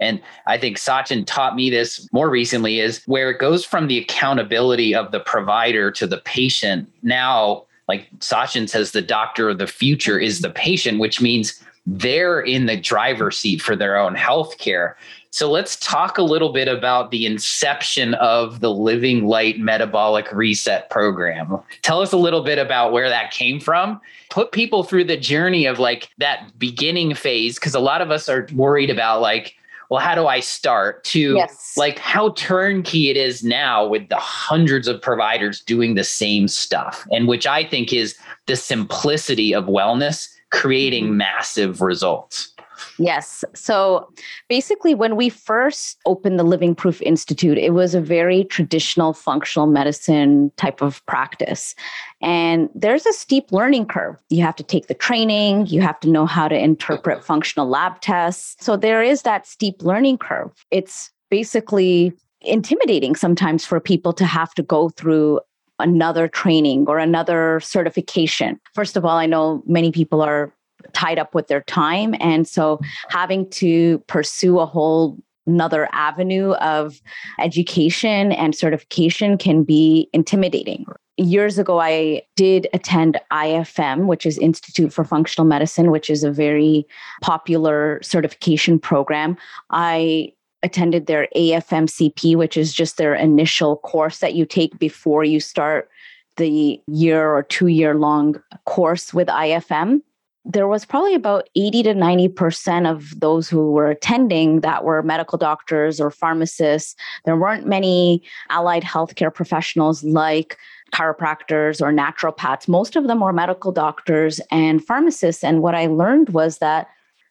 And 0.00 0.20
I 0.46 0.58
think 0.58 0.76
Sachin 0.76 1.26
taught 1.26 1.56
me 1.56 1.70
this 1.70 2.08
more 2.12 2.28
recently 2.28 2.80
is 2.80 3.02
where 3.06 3.30
it 3.30 3.38
goes 3.38 3.64
from 3.64 3.86
the 3.86 3.98
accountability 3.98 4.94
of 4.94 5.10
the 5.12 5.20
provider 5.20 5.90
to 5.92 6.06
the 6.06 6.18
patient. 6.18 6.90
Now, 7.02 7.64
like 7.88 8.08
Sachin 8.18 8.68
says, 8.68 8.92
the 8.92 9.02
doctor 9.02 9.48
of 9.48 9.58
the 9.58 9.66
future 9.66 10.18
is 10.18 10.40
the 10.40 10.50
patient, 10.50 10.98
which 10.98 11.20
means 11.20 11.62
they're 11.86 12.40
in 12.40 12.66
the 12.66 12.76
driver's 12.76 13.38
seat 13.38 13.62
for 13.62 13.76
their 13.76 13.96
own 13.96 14.14
health 14.14 14.58
care. 14.58 14.96
So 15.36 15.50
let's 15.50 15.76
talk 15.76 16.16
a 16.16 16.22
little 16.22 16.50
bit 16.50 16.66
about 16.66 17.10
the 17.10 17.26
inception 17.26 18.14
of 18.14 18.60
the 18.60 18.70
Living 18.70 19.26
Light 19.26 19.58
Metabolic 19.58 20.32
Reset 20.32 20.88
Program. 20.88 21.58
Tell 21.82 22.00
us 22.00 22.14
a 22.14 22.16
little 22.16 22.42
bit 22.42 22.58
about 22.58 22.90
where 22.90 23.10
that 23.10 23.32
came 23.32 23.60
from. 23.60 24.00
Put 24.30 24.52
people 24.52 24.82
through 24.82 25.04
the 25.04 25.16
journey 25.18 25.66
of 25.66 25.78
like 25.78 26.08
that 26.16 26.58
beginning 26.58 27.14
phase, 27.14 27.56
because 27.56 27.74
a 27.74 27.80
lot 27.80 28.00
of 28.00 28.10
us 28.10 28.30
are 28.30 28.48
worried 28.54 28.88
about 28.88 29.20
like, 29.20 29.54
well, 29.90 30.00
how 30.00 30.14
do 30.14 30.26
I 30.26 30.40
start 30.40 31.04
to 31.04 31.34
yes. 31.34 31.74
like 31.76 31.98
how 31.98 32.30
turnkey 32.30 33.10
it 33.10 33.18
is 33.18 33.44
now 33.44 33.86
with 33.86 34.08
the 34.08 34.16
hundreds 34.16 34.88
of 34.88 35.02
providers 35.02 35.60
doing 35.60 35.96
the 35.96 36.04
same 36.04 36.48
stuff, 36.48 37.06
and 37.10 37.28
which 37.28 37.46
I 37.46 37.62
think 37.62 37.92
is 37.92 38.16
the 38.46 38.56
simplicity 38.56 39.54
of 39.54 39.66
wellness 39.66 40.32
creating 40.50 41.08
mm-hmm. 41.08 41.18
massive 41.18 41.82
results. 41.82 42.54
Yes. 42.98 43.44
So 43.54 44.08
basically, 44.48 44.94
when 44.94 45.16
we 45.16 45.28
first 45.28 45.98
opened 46.06 46.38
the 46.38 46.44
Living 46.44 46.74
Proof 46.74 47.02
Institute, 47.02 47.58
it 47.58 47.70
was 47.70 47.94
a 47.94 48.00
very 48.00 48.44
traditional 48.44 49.12
functional 49.12 49.66
medicine 49.66 50.50
type 50.56 50.80
of 50.80 51.04
practice. 51.06 51.74
And 52.22 52.70
there's 52.74 53.06
a 53.06 53.12
steep 53.12 53.52
learning 53.52 53.86
curve. 53.86 54.16
You 54.30 54.42
have 54.42 54.56
to 54.56 54.62
take 54.62 54.86
the 54.86 54.94
training, 54.94 55.66
you 55.66 55.80
have 55.80 56.00
to 56.00 56.08
know 56.08 56.26
how 56.26 56.48
to 56.48 56.58
interpret 56.58 57.24
functional 57.24 57.68
lab 57.68 58.00
tests. 58.00 58.56
So 58.64 58.76
there 58.76 59.02
is 59.02 59.22
that 59.22 59.46
steep 59.46 59.82
learning 59.82 60.18
curve. 60.18 60.52
It's 60.70 61.10
basically 61.30 62.12
intimidating 62.40 63.14
sometimes 63.14 63.66
for 63.66 63.80
people 63.80 64.12
to 64.14 64.24
have 64.24 64.54
to 64.54 64.62
go 64.62 64.88
through 64.90 65.40
another 65.78 66.26
training 66.28 66.86
or 66.88 66.98
another 66.98 67.60
certification. 67.60 68.58
First 68.74 68.96
of 68.96 69.04
all, 69.04 69.16
I 69.16 69.26
know 69.26 69.62
many 69.66 69.92
people 69.92 70.22
are 70.22 70.52
tied 70.92 71.18
up 71.18 71.34
with 71.34 71.48
their 71.48 71.62
time. 71.62 72.14
And 72.20 72.46
so 72.46 72.80
having 73.08 73.48
to 73.50 73.98
pursue 74.06 74.58
a 74.58 74.66
whole 74.66 75.18
another 75.46 75.88
avenue 75.92 76.52
of 76.54 77.00
education 77.38 78.32
and 78.32 78.54
certification 78.54 79.38
can 79.38 79.62
be 79.62 80.08
intimidating. 80.12 80.84
Years 81.16 81.58
ago, 81.58 81.80
I 81.80 82.22
did 82.34 82.68
attend 82.74 83.18
IFM, 83.32 84.06
which 84.06 84.26
is 84.26 84.36
Institute 84.38 84.92
for 84.92 85.04
Functional 85.04 85.46
Medicine, 85.46 85.90
which 85.90 86.10
is 86.10 86.24
a 86.24 86.30
very 86.30 86.86
popular 87.22 88.00
certification 88.02 88.78
program. 88.78 89.36
I 89.70 90.32
attended 90.62 91.06
their 91.06 91.28
AFMCP, 91.34 92.36
which 92.36 92.56
is 92.56 92.74
just 92.74 92.98
their 92.98 93.14
initial 93.14 93.76
course 93.78 94.18
that 94.18 94.34
you 94.34 94.44
take 94.44 94.78
before 94.78 95.24
you 95.24 95.40
start 95.40 95.88
the 96.36 96.80
year 96.86 97.30
or 97.34 97.42
two 97.42 97.68
year 97.68 97.94
long 97.94 98.36
course 98.66 99.14
with 99.14 99.28
IFM 99.28 100.02
there 100.48 100.68
was 100.68 100.84
probably 100.84 101.14
about 101.14 101.48
80 101.56 101.82
to 101.84 101.94
90% 101.94 102.88
of 102.88 103.18
those 103.18 103.48
who 103.48 103.72
were 103.72 103.90
attending 103.90 104.60
that 104.60 104.84
were 104.84 105.02
medical 105.02 105.36
doctors 105.36 106.00
or 106.00 106.10
pharmacists. 106.10 106.94
There 107.24 107.36
weren't 107.36 107.66
many 107.66 108.22
allied 108.48 108.84
healthcare 108.84 109.34
professionals 109.34 110.04
like 110.04 110.56
chiropractors 110.92 111.80
or 111.80 111.92
naturopaths. 111.92 112.68
Most 112.68 112.94
of 112.94 113.08
them 113.08 113.20
were 113.20 113.32
medical 113.32 113.72
doctors 113.72 114.40
and 114.52 114.84
pharmacists. 114.84 115.42
And 115.42 115.62
what 115.62 115.74
I 115.74 115.86
learned 115.86 116.28
was 116.28 116.58
that 116.58 116.88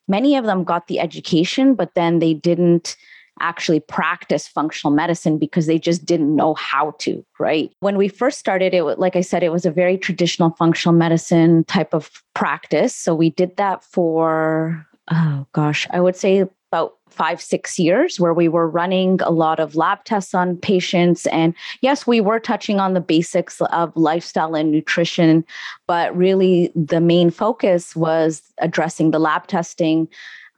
many 0.10 0.36
of 0.36 0.46
them 0.46 0.66
got 0.66 0.88
the 0.88 1.00
education, 1.00 1.74
but 1.74 1.96
then 1.96 2.20
they 2.20 2.34
didn't 2.34 2.98
actually 3.40 3.80
practice 3.80 4.48
functional 4.48 4.94
medicine 4.94 5.38
because 5.38 5.66
they 5.66 5.78
just 5.78 6.06
didn't 6.06 6.36
know 6.36 6.54
how 6.56 6.92
to, 7.00 7.26
right? 7.40 7.72
When 7.80 7.98
we 7.98 8.08
first 8.08 8.40
started 8.40 8.74
it, 8.74 8.84
was 8.84 8.98
like 8.98 9.16
I 9.16 9.22
said, 9.22 9.44
it 9.44 9.52
was 9.52 9.66
a 9.66 9.72
very 9.72 9.98
traditional 9.98 10.52
functional 10.52 10.96
medicine 10.96 11.64
type 11.66 11.94
of 11.94 12.10
practice. 12.34 12.96
So 12.96 13.14
we 13.14 13.30
did 13.30 13.58
that 13.58 13.84
for, 13.84 14.86
oh 15.12 15.46
gosh, 15.54 15.88
I 15.92 16.00
would 16.00 16.16
say 16.16 16.46
about 16.72 16.96
five, 17.10 17.42
six 17.42 17.80
years 17.80 18.20
where 18.20 18.34
we 18.34 18.50
were 18.50 18.70
running 18.70 19.22
a 19.22 19.32
lot 19.32 19.60
of 19.60 19.76
lab 19.76 20.04
tests 20.04 20.34
on 20.34 20.58
patients. 20.58 21.26
And 21.28 21.54
yes, 21.82 22.06
we 22.06 22.20
were 22.20 22.40
touching 22.40 22.80
on 22.80 22.94
the 22.94 23.00
basics 23.00 23.62
of 23.62 23.96
lifestyle 23.96 24.56
and 24.56 24.72
nutrition, 24.72 25.46
but 25.88 26.16
really 26.16 26.72
the 26.76 27.00
main 27.00 27.30
focus 27.32 27.96
was 27.96 28.42
addressing 28.58 29.12
the 29.12 29.20
lab 29.20 29.48
testing 29.48 30.10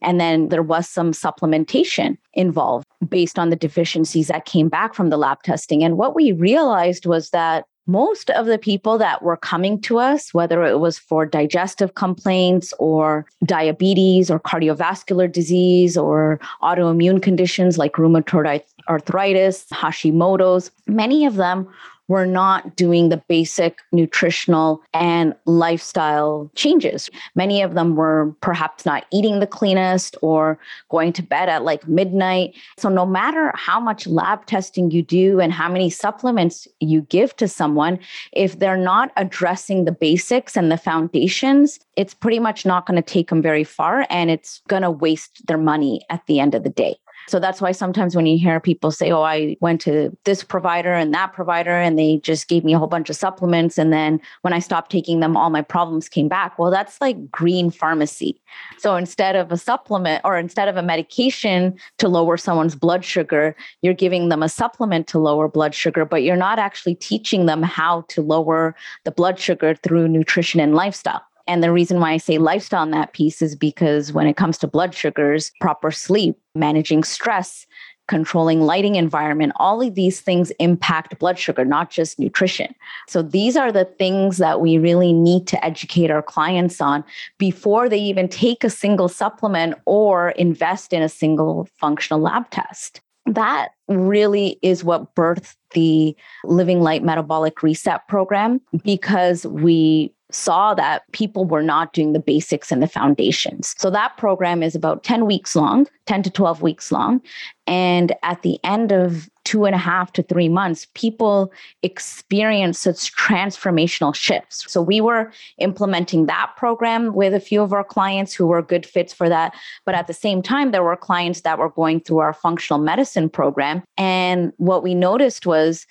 and 0.02 0.20
then 0.20 0.50
there 0.50 0.64
was 0.64 0.88
some 0.88 1.12
supplementation 1.12 2.18
involved 2.34 2.86
based 3.10 3.40
on 3.40 3.50
the 3.50 3.56
deficiencies 3.56 4.28
that 4.28 4.46
came 4.46 4.70
back 4.70 4.94
from 4.94 5.10
the 5.10 5.18
lab 5.18 5.42
testing. 5.44 5.84
And 5.84 5.98
what 5.98 6.16
we 6.16 6.32
realized 6.32 7.06
was 7.06 7.30
that 7.32 7.66
most 7.88 8.30
of 8.32 8.46
the 8.46 8.58
people 8.58 8.98
that 8.98 9.24
were 9.24 9.38
coming 9.38 9.80
to 9.82 9.98
us, 9.98 10.34
whether 10.34 10.64
it 10.64 10.80
was 10.80 11.00
for 11.00 11.26
digestive 11.26 11.96
complaints 11.96 12.74
or 12.80 13.26
diabetes 13.46 14.30
or 14.30 14.40
cardiovascular 14.42 15.32
disease 15.32 15.98
or 15.98 16.40
autoimmune 16.62 17.22
conditions 17.22 17.78
like 17.78 17.94
rheumatoid 17.94 18.62
arthritis, 18.90 19.66
Hashimoto's, 19.72 20.70
many 20.86 21.26
of 21.26 21.36
them 21.36 21.68
we're 22.08 22.26
not 22.26 22.76
doing 22.76 23.10
the 23.10 23.22
basic 23.28 23.80
nutritional 23.92 24.82
and 24.94 25.36
lifestyle 25.46 26.50
changes. 26.56 27.10
Many 27.36 27.62
of 27.62 27.74
them 27.74 27.96
were 27.96 28.34
perhaps 28.42 28.86
not 28.86 29.06
eating 29.12 29.40
the 29.40 29.48
cleanest 29.48 30.16
or 30.22 30.60
going 30.90 31.14
to 31.14 31.24
bed 31.24 31.50
at 31.50 31.64
like 31.64 31.88
midnight. 31.88 32.56
So, 32.78 32.90
no 32.90 33.06
matter 33.06 33.52
how 33.56 33.80
much 33.80 34.08
lab 34.08 34.46
testing 34.46 34.92
you 34.92 35.04
do 35.04 35.40
and 35.40 35.52
how 35.52 35.70
many 35.72 35.90
supplements 35.90 36.68
you 36.80 37.02
give 37.02 37.36
to 37.38 37.48
someone, 37.48 38.00
if 38.32 38.60
they're 38.60 38.78
not 38.78 39.12
addressing 39.18 39.86
the 39.86 39.92
basics 39.92 40.56
and 40.56 40.72
the 40.72 40.78
foundations, 40.78 41.80
it's 41.96 42.14
pretty 42.14 42.40
much 42.40 42.66
not 42.66 42.86
going 42.86 42.96
to 42.96 43.02
take 43.02 43.30
them 43.30 43.42
very 43.42 43.64
far 43.64 44.06
and 44.10 44.30
it's 44.30 44.62
going 44.68 44.84
to 44.84 44.92
waste 44.92 45.46
their 45.48 45.58
money 45.58 46.06
at 46.10 46.26
the 46.28 46.40
end 46.40 46.56
of 46.56 46.64
the 46.64 46.70
day. 46.70 46.98
So 47.28 47.40
that's 47.40 47.62
why 47.62 47.74
sometimes 47.74 48.16
when 48.16 48.26
you 48.26 48.38
hear 48.38 48.60
people 48.60 48.92
say, 48.92 49.12
Oh, 49.12 49.22
I 49.22 49.58
went 49.60 49.82
to 49.82 50.16
this 50.24 50.44
provider 50.44 50.94
and 50.94 51.14
that 51.14 51.34
provider, 51.34 51.72
and 51.72 52.00
they 52.00 52.18
just 52.24 52.48
gave 52.48 52.64
me 52.64 52.74
a 52.74 52.78
whole 52.78 52.88
bunch 52.88 53.10
of 53.10 53.16
supplements. 53.16 53.78
And 53.78 53.92
then 53.92 54.22
when 54.42 54.54
I 54.54 54.60
stopped 54.60 54.92
taking 54.92 55.20
them, 55.20 55.36
all 55.36 55.50
my 55.50 55.62
problems 55.62 56.08
came 56.10 56.28
back. 56.28 56.58
Well, 56.58 56.72
that's 56.72 57.00
like 57.02 57.30
green 57.30 57.70
pharmacy. 57.70 58.40
So 58.78 58.96
instead 58.96 59.36
of 59.36 59.52
a 59.52 59.58
supplement 59.58 60.22
or 60.24 60.38
instead 60.38 60.68
of 60.68 60.78
a 60.78 60.82
medication 60.82 61.78
to 61.98 62.08
lower 62.08 62.38
someone's 62.38 62.76
blood 62.76 63.04
sugar, 63.04 63.56
you're 63.82 63.94
giving 63.94 64.30
them 64.30 64.42
a 64.42 64.50
supplement 64.50 65.08
to 65.08 65.20
lower 65.20 65.48
blood 65.48 65.76
sugar, 65.76 66.06
but 66.06 66.24
you're 66.24 66.36
not 66.36 66.60
actually 66.60 66.96
teaching 66.96 67.46
them 67.46 67.62
how 67.62 68.02
to 68.10 68.22
lower 68.22 68.76
the 69.04 69.12
blood 69.12 69.40
sugar 69.40 69.76
through 69.76 70.08
nutrition 70.08 70.60
and 70.60 70.76
lifestyle. 70.76 71.24
And 71.48 71.64
the 71.64 71.72
reason 71.72 72.00
why 72.00 72.12
I 72.12 72.18
say 72.18 72.38
lifestyle 72.38 72.84
in 72.84 72.92
that 72.92 73.14
piece 73.14 73.42
is 73.42 73.56
because 73.56 74.12
when 74.12 74.28
it 74.28 74.36
comes 74.36 74.58
to 74.60 74.68
blood 74.68 74.94
sugars, 74.94 75.52
proper 75.62 75.92
sleep, 75.92 76.38
managing 76.56 77.04
stress, 77.04 77.66
controlling 78.08 78.62
lighting 78.62 78.96
environment, 78.96 79.54
all 79.58 79.82
of 79.82 79.96
these 79.96 80.22
things 80.22 80.52
impact 80.60 81.20
blood 81.20 81.38
sugar, 81.38 81.66
not 81.66 81.90
just 81.90 82.20
nutrition. 82.20 82.74
So 83.08 83.22
these 83.22 83.58
are 83.58 83.72
the 83.72 83.86
things 83.86 84.38
that 84.38 84.62
we 84.62 84.78
really 84.78 85.14
need 85.14 85.46
to 85.48 85.66
educate 85.66 86.10
our 86.10 86.22
clients 86.22 86.80
on 86.82 87.04
before 87.38 87.90
they 87.90 88.00
even 88.00 88.28
take 88.28 88.64
a 88.64 88.70
single 88.70 89.10
supplement 89.10 89.76
or 89.86 90.30
invest 90.32 90.94
in 90.94 91.02
a 91.02 91.10
single 91.10 91.68
functional 91.78 92.22
lab 92.22 92.50
test. 92.50 93.02
That 93.26 93.70
really 93.90 94.58
is 94.62 94.86
what 94.86 95.14
birthed 95.14 95.56
the 95.74 96.16
Living 96.46 96.80
Light 96.80 97.04
Metabolic 97.04 97.62
Reset 97.62 98.08
program 98.08 98.62
because 98.86 99.46
we 99.46 100.14
saw 100.32 100.74
that 100.74 101.04
people 101.12 101.46
were 101.46 101.64
not 101.64 101.94
doing 101.94 102.14
the 102.14 102.20
basics 102.20 102.72
and 102.72 102.84
the 102.84 102.88
foundations. 102.88 103.74
So 103.78 103.90
that 103.92 104.18
program 104.18 104.62
is 104.62 104.76
about 104.76 105.04
10 105.04 105.26
weeks 105.26 105.56
long, 105.56 105.88
10 106.06 106.24
to 106.24 106.30
12 106.30 106.62
weeks 106.62 106.92
long. 106.92 107.22
And 107.66 108.14
at 108.24 108.42
the 108.42 108.60
end 108.64 108.92
of 108.92 109.30
two 109.44 109.66
and 109.66 109.74
a 109.74 109.78
half 109.78 110.12
to 110.14 110.24
three 110.24 110.50
months, 110.50 110.88
people 110.94 111.54
experience 111.82 112.80
such 112.80 113.16
transformational 113.16 114.14
shifts. 114.14 114.70
So 114.70 114.82
we 114.82 115.00
were 115.00 115.32
implementing 115.58 116.26
that 116.26 116.52
program 116.58 117.14
with 117.14 117.34
a 117.34 117.40
few 117.40 117.62
of 117.62 117.72
our 117.72 117.84
clients 117.84 118.34
who 118.34 118.48
were 118.48 118.62
good 118.62 118.86
fits 118.86 119.14
for 119.14 119.30
that. 119.30 119.54
But 119.86 119.96
at 119.96 120.08
the 120.08 120.14
same 120.14 120.42
time, 120.42 120.72
there 120.72 120.84
were 120.84 120.98
clients 120.98 121.42
that 121.42 121.60
were 121.60 121.70
going 121.70 122.02
through 122.02 122.20
our 122.20 122.34
functional 122.34 122.82
medicine 122.82 123.30
program. 123.30 123.84
And 123.98 124.52
what 124.58 124.84
we 124.84 124.94
noticed 124.94 125.46
was 125.46 125.88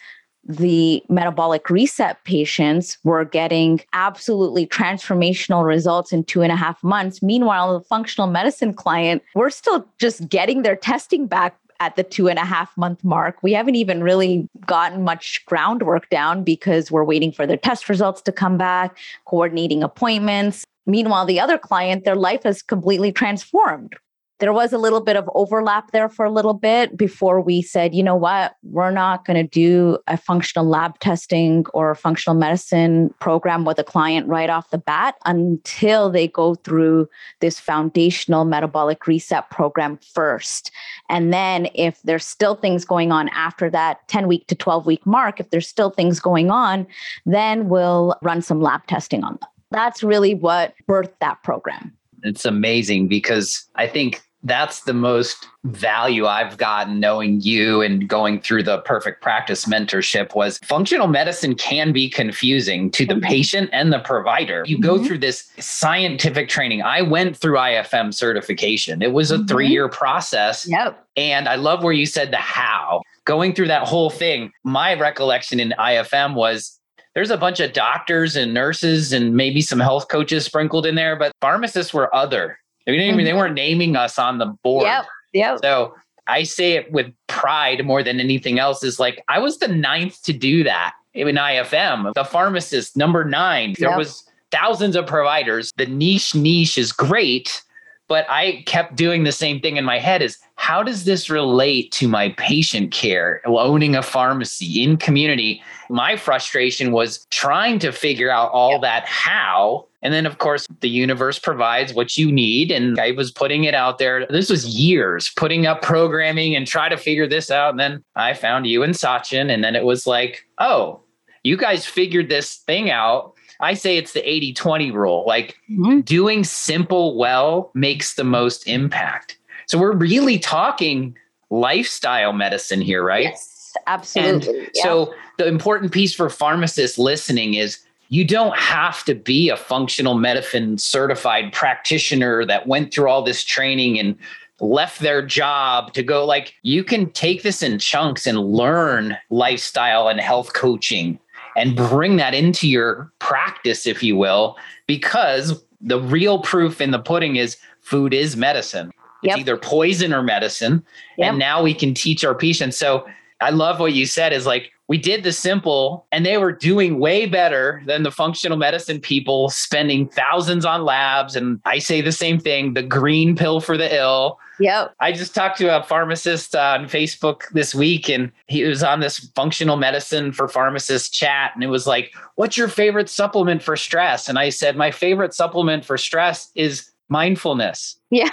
the 0.49 1.03
metabolic 1.09 1.69
reset 1.71 2.23
patients 2.25 2.99
were 3.05 3.25
getting 3.25 3.81
absolutely 3.93 4.67
transformational 4.67 5.67
results 5.67 6.13
in 6.13 6.25
two 6.25 6.43
and 6.43 6.53
a 6.53 6.57
half 6.57 6.83
months. 6.83 7.23
Meanwhile, 7.23 7.79
the 7.79 7.85
functional 7.85 8.29
medicine 8.29 8.73
client, 8.73 9.23
we're 9.35 9.51
still 9.51 9.87
just 9.99 10.29
getting 10.29 10.63
their 10.63 10.77
testing 10.77 11.27
back 11.27 11.57
at 11.81 11.97
the 11.97 12.03
two 12.03 12.29
and 12.29 12.39
a 12.39 12.45
half 12.45 12.75
month 12.77 13.05
mark. 13.05 13.43
We 13.43 13.53
haven't 13.53 13.75
even 13.75 14.03
really 14.03 14.49
gotten 14.67 15.03
much 15.03 15.45
groundwork 15.47 16.09
down 16.09 16.43
because 16.43 16.91
we're 16.91 17.05
waiting 17.05 17.33
for 17.33 17.47
their 17.47 17.59
test 17.59 17.89
results 17.89 18.23
to 18.23 18.33
come 18.33 18.57
back, 18.57 18.97
coordinating 19.27 19.83
appointments. 19.83 20.65
Meanwhile, 20.87 21.27
the 21.27 21.41
other 21.41 21.59
client, 21.59 22.05
their 22.05 22.17
life 22.17 22.45
has 22.45 22.63
completely 22.63 23.13
transformed 23.13 23.97
there 24.39 24.53
was 24.53 24.73
a 24.73 24.79
little 24.79 25.01
bit 25.01 25.17
of 25.17 25.31
overlap 25.35 25.93
there 25.93 26.09
for 26.09 26.25
a 26.27 26.31
little 26.31 26.53
bit 26.53 26.97
before 26.97 27.41
we 27.41 27.63
said, 27.63 27.95
you 27.95 28.03
know 28.03 28.15
what, 28.15 28.55
we're 28.63 28.91
not 28.91 29.25
going 29.25 29.37
to 29.37 29.49
do 29.49 29.99
a 30.07 30.17
functional 30.17 30.67
lab 30.67 30.99
testing 30.99 31.65
or 31.73 31.95
functional 31.95 32.37
medicine 32.37 33.15
program 33.19 33.65
with 33.65 33.79
a 33.79 33.85
client 33.85 34.29
right 34.29 34.51
off 34.51 34.71
the 34.71 34.79
bat 34.79 35.15
until 35.25 36.11
they 36.11 36.29
go 36.29 36.55
through 36.55 37.09
this 37.41 37.59
foundational 37.59 38.45
metabolic 38.45 39.07
reset 39.07 39.49
program 39.51 39.99
first. 40.15 40.71
And 41.09 41.33
then 41.33 41.69
if 41.75 42.03
there's 42.03 42.27
still 42.27 42.57
things 42.57 42.85
going 42.85 43.13
on 43.13 43.31
after 43.31 43.71
that 43.71 44.07
10 44.09 44.29
week 44.29 44.47
to 44.49 44.55
12 44.55 44.85
week 44.85 45.07
mark, 45.07 45.41
if 45.41 45.51
there's 45.51 45.69
still 45.69 45.91
things 45.91 46.21
going 46.21 46.51
on, 46.51 46.87
then 47.25 47.69
we'll 47.69 48.17
run 48.23 48.43
some 48.43 48.61
lab 48.61 48.87
testing 48.87 49.25
on 49.25 49.39
them. 49.41 49.49
That's 49.71 50.03
really 50.03 50.35
what 50.35 50.75
birthed 50.89 51.19
that 51.21 51.43
program. 51.43 51.96
It's 52.23 52.45
amazing 52.45 53.09
because 53.09 53.67
I 53.75 53.87
think 53.87 54.23
that's 54.47 54.83
the 54.83 54.95
most 54.95 55.49
value 55.65 56.27
I've 56.27 56.57
gotten 56.57 57.01
knowing 57.01 57.41
you 57.41 57.83
and 57.83 58.09
going 58.09 58.41
through 58.41 58.63
the 58.63 58.79
perfect 58.79 59.21
practice 59.21 59.65
mentorship 59.65 60.37
was 60.37 60.59
functional 60.59 61.09
medicine 61.09 61.57
can 61.57 61.93
be 61.93 62.09
confusing 62.09 62.91
to 62.93 63.05
the 63.05 63.15
mm-hmm. 63.15 63.25
patient 63.25 63.71
and 63.73 63.93
the 63.93 63.99
provider. 63.99 64.63
You 64.67 64.79
go 64.79 64.95
mm-hmm. 64.95 65.07
through 65.07 65.19
this 65.19 65.51
scientific 65.59 66.49
training. 66.49 66.83
I 66.83 67.03
went 67.03 67.37
through 67.37 67.57
IFM 67.57 68.15
certification. 68.15 69.03
It 69.03 69.13
was 69.13 69.33
a 69.33 69.39
mm-hmm. 69.39 69.57
3-year 69.57 69.89
process. 69.89 70.67
Yep. 70.69 71.05
And 71.17 71.49
I 71.49 71.57
love 71.57 71.83
where 71.83 71.93
you 71.93 72.07
said 72.07 72.31
the 72.31 72.37
how. 72.37 73.03
Going 73.25 73.53
through 73.53 73.69
that 73.69 73.89
whole 73.89 74.11
thing, 74.11 74.53
my 74.63 74.95
recollection 74.95 75.59
in 75.59 75.75
IFM 75.77 76.35
was 76.35 76.76
there's 77.17 77.31
a 77.31 77.39
bunch 77.39 77.61
of 77.61 77.73
doctors 77.73 78.37
and 78.37 78.53
nurses 78.53 79.11
and 79.11 79.35
maybe 79.35 79.63
some 79.63 79.81
health 79.81 80.09
coaches 80.09 80.45
sprinkled 80.45 80.85
in 80.85 80.97
there, 80.97 81.17
but 81.17 81.33
pharmacists 81.41 81.95
were 81.95 82.15
other. 82.15 82.59
They 82.85 82.93
didn't 82.93 83.07
even, 83.07 83.25
they 83.25 83.31
mm-hmm. 83.31 83.39
weren't 83.39 83.55
naming 83.55 83.97
us 83.97 84.19
on 84.19 84.37
the 84.37 84.55
board. 84.63 84.85
Yep. 84.85 85.07
Yep. 85.33 85.59
So 85.63 85.95
I 86.27 86.43
say 86.43 86.73
it 86.73 86.93
with 86.93 87.11
pride 87.27 87.87
more 87.87 88.03
than 88.03 88.21
anything 88.21 88.59
else 88.59 88.85
is 88.85 89.01
like 89.01 89.25
I 89.29 89.39
was 89.39 89.59
the 89.59 89.69
ninth 89.69 90.23
to 90.25 90.35
do 90.35 90.63
that 90.65 90.93
in 91.15 91.37
IFM. 91.37 92.13
The 92.13 92.25
pharmacist 92.25 92.99
number 92.99 93.25
nine. 93.25 93.75
There 93.79 93.89
yep. 93.89 93.99
was 93.99 94.23
thousands 94.51 94.95
of 94.95 95.07
providers. 95.07 95.73
The 95.79 95.87
niche 95.87 96.35
niche 96.35 96.77
is 96.77 96.93
great, 96.93 97.63
but 98.09 98.27
I 98.29 98.63
kept 98.67 98.97
doing 98.97 99.25
the 99.25 99.33
same 99.33 99.61
thing 99.61 99.77
in 99.77 99.85
my 99.85 99.99
head 99.99 100.23
is 100.23 100.39
how 100.57 100.83
does 100.83 101.05
this 101.05 101.29
relate 101.29 101.93
to 101.93 102.09
my 102.09 102.31
patient 102.31 102.93
care, 102.93 103.43
owning 103.47 103.95
a 103.95 104.03
pharmacy 104.03 104.83
in 104.83 104.97
community? 104.97 105.63
My 105.91 106.17
frustration 106.17 106.93
was 106.93 107.27
trying 107.31 107.79
to 107.81 107.93
figure 107.93 108.31
out 108.31 108.51
all 108.53 108.73
yep. 108.73 108.81
that 108.83 109.07
how 109.07 109.87
and 110.07 110.15
then, 110.15 110.25
of 110.25 110.39
course, 110.39 110.69
the 110.83 110.89
universe 110.89 111.41
provides 111.41 111.93
what 111.93 112.17
you 112.17 112.31
need. 112.31 112.71
And 112.71 112.97
I 112.97 113.11
was 113.11 113.33
putting 113.33 113.65
it 113.65 113.75
out 113.75 113.99
there. 113.99 114.25
This 114.31 114.49
was 114.49 114.65
years 114.65 115.33
putting 115.37 115.67
up 115.67 115.83
programming 115.83 116.55
and 116.55 116.65
try 116.65 116.89
to 116.89 116.97
figure 116.97 117.27
this 117.27 117.51
out. 117.51 117.71
And 117.71 117.81
then 117.81 118.05
I 118.15 118.33
found 118.33 118.69
you 118.69 118.85
and 118.85 118.95
Sachin. 118.95 119.51
And 119.51 119.65
then 119.65 119.75
it 119.75 119.85
was 119.85 120.07
like, 120.07 120.47
oh, 120.59 121.01
you 121.43 121.57
guys 121.57 121.87
figured 121.87 122.29
this 122.29 122.55
thing 122.55 122.89
out. 122.89 123.35
I 123.61 123.75
say 123.75 123.97
it's 123.97 124.13
the 124.13 124.29
80 124.29 124.53
20 124.55 124.91
rule. 124.91 125.25
Like 125.27 125.57
mm-hmm. 125.71 126.01
doing 126.01 126.45
simple 126.45 127.17
well 127.17 127.71
makes 127.75 128.15
the 128.15 128.25
most 128.25 128.67
impact. 128.67 129.39
So 129.67 129.79
we're 129.79 129.97
really 129.97 130.39
talking 130.39 131.17
lifestyle 131.51 132.33
medicine 132.33 132.81
here, 132.81 133.03
right? 133.03 133.25
Yes, 133.25 133.75
absolutely. 133.87 134.59
And 134.59 134.71
yeah. 134.75 134.83
So 134.83 135.15
the 135.39 135.47
important 135.47 135.93
piece 135.93 136.15
for 136.15 136.31
pharmacists 136.31 136.99
listening 136.99 137.55
is 137.55 137.79
you 138.09 138.25
don't 138.25 138.57
have 138.57 139.05
to 139.05 139.15
be 139.15 139.49
a 139.49 139.57
functional 139.57 140.15
medicine 140.15 140.79
certified 140.79 141.53
practitioner 141.53 142.45
that 142.47 142.67
went 142.67 142.93
through 142.93 143.09
all 143.09 143.23
this 143.23 143.45
training 143.45 143.99
and 143.99 144.17
left 144.61 145.01
their 145.01 145.21
job 145.25 145.93
to 145.93 146.03
go 146.03 146.25
like 146.25 146.55
you 146.63 146.83
can 146.83 147.11
take 147.11 147.43
this 147.43 147.63
in 147.63 147.79
chunks 147.79 148.27
and 148.27 148.39
learn 148.39 149.17
lifestyle 149.29 150.09
and 150.09 150.19
health 150.19 150.55
coaching 150.55 151.19
and 151.57 151.75
bring 151.75 152.17
that 152.17 152.35
into 152.35 152.69
your 152.69 153.11
practice 153.19 153.87
if 153.87 154.03
you 154.03 154.17
will 154.17 154.57
because 154.87 155.65
the 155.81 156.01
real 156.01 156.41
proof 156.41 156.81
in 156.81 156.91
the 156.91 156.99
pudding 156.99 157.37
is 157.37 157.57
food 157.81 158.15
is 158.15 158.37
medicine. 158.37 158.91
It's 159.23 159.31
yep. 159.31 159.39
either 159.39 159.57
poison 159.57 160.13
or 160.13 160.23
medicine. 160.23 160.85
Yep. 161.17 161.29
and 161.29 161.39
now 161.39 161.63
we 161.63 161.75
can 161.75 161.95
teach 161.95 162.25
our 162.25 162.35
patients. 162.35 162.77
So 162.77 163.07
i 163.43 163.51
love 163.51 163.79
what 163.79 163.93
you 163.93 164.07
said 164.07 164.33
is 164.33 164.47
like 164.47 164.73
we 164.89 164.97
did 164.97 165.23
the 165.23 165.33
simple 165.33 166.07
and 166.11 166.25
they 166.25 166.39
were 166.39 166.53
doing 166.53 166.99
way 166.99 167.27
better 167.27 167.83
than 167.87 168.03
the 168.03 168.11
functional 168.11 168.57
medicine 168.57 168.99
people 168.99 169.51
spending 169.51 170.09
thousands 170.09 170.65
on 170.65 170.85
labs. 170.85 171.37
And 171.37 171.61
i 171.65 171.79
say 171.79 172.01
the 172.01 172.13
same 172.13 172.39
thing 172.39 172.75
the 172.75 172.83
green 172.83 173.37
pill 173.37 173.61
for 173.61 173.77
the 173.77 173.95
ill 173.95 174.39
yep 174.61 174.95
i 175.01 175.13
just 175.13 175.35
talked 175.35 175.59
to 175.59 175.77
a 175.77 175.83
pharmacist 175.83 176.55
on 176.55 176.87
facebook 176.87 177.43
this 177.53 177.75
week 177.75 178.09
and 178.09 178.31
he 178.47 178.65
was 178.65 178.83
on 178.83 179.01
this 179.01 179.19
functional 179.35 179.77
medicine 179.77 180.33
for 180.33 180.49
pharmacists 180.49 181.09
chat 181.09 181.53
and 181.55 181.63
it 181.63 181.69
was 181.69 181.87
like 181.87 182.15
what's 182.37 182.57
your 182.57 182.69
favorite 182.69 183.09
supplement 183.09 183.63
for 183.63 183.77
stress 183.77 184.29
and 184.29 184.39
i 184.39 184.49
said 184.49 184.77
my 184.77 184.91
favorite 184.91 185.35
supplement 185.35 185.85
for 185.85 185.99
stress 185.99 186.51
is 186.55 186.91
mindfulness 187.09 187.97
yeah 188.11 188.31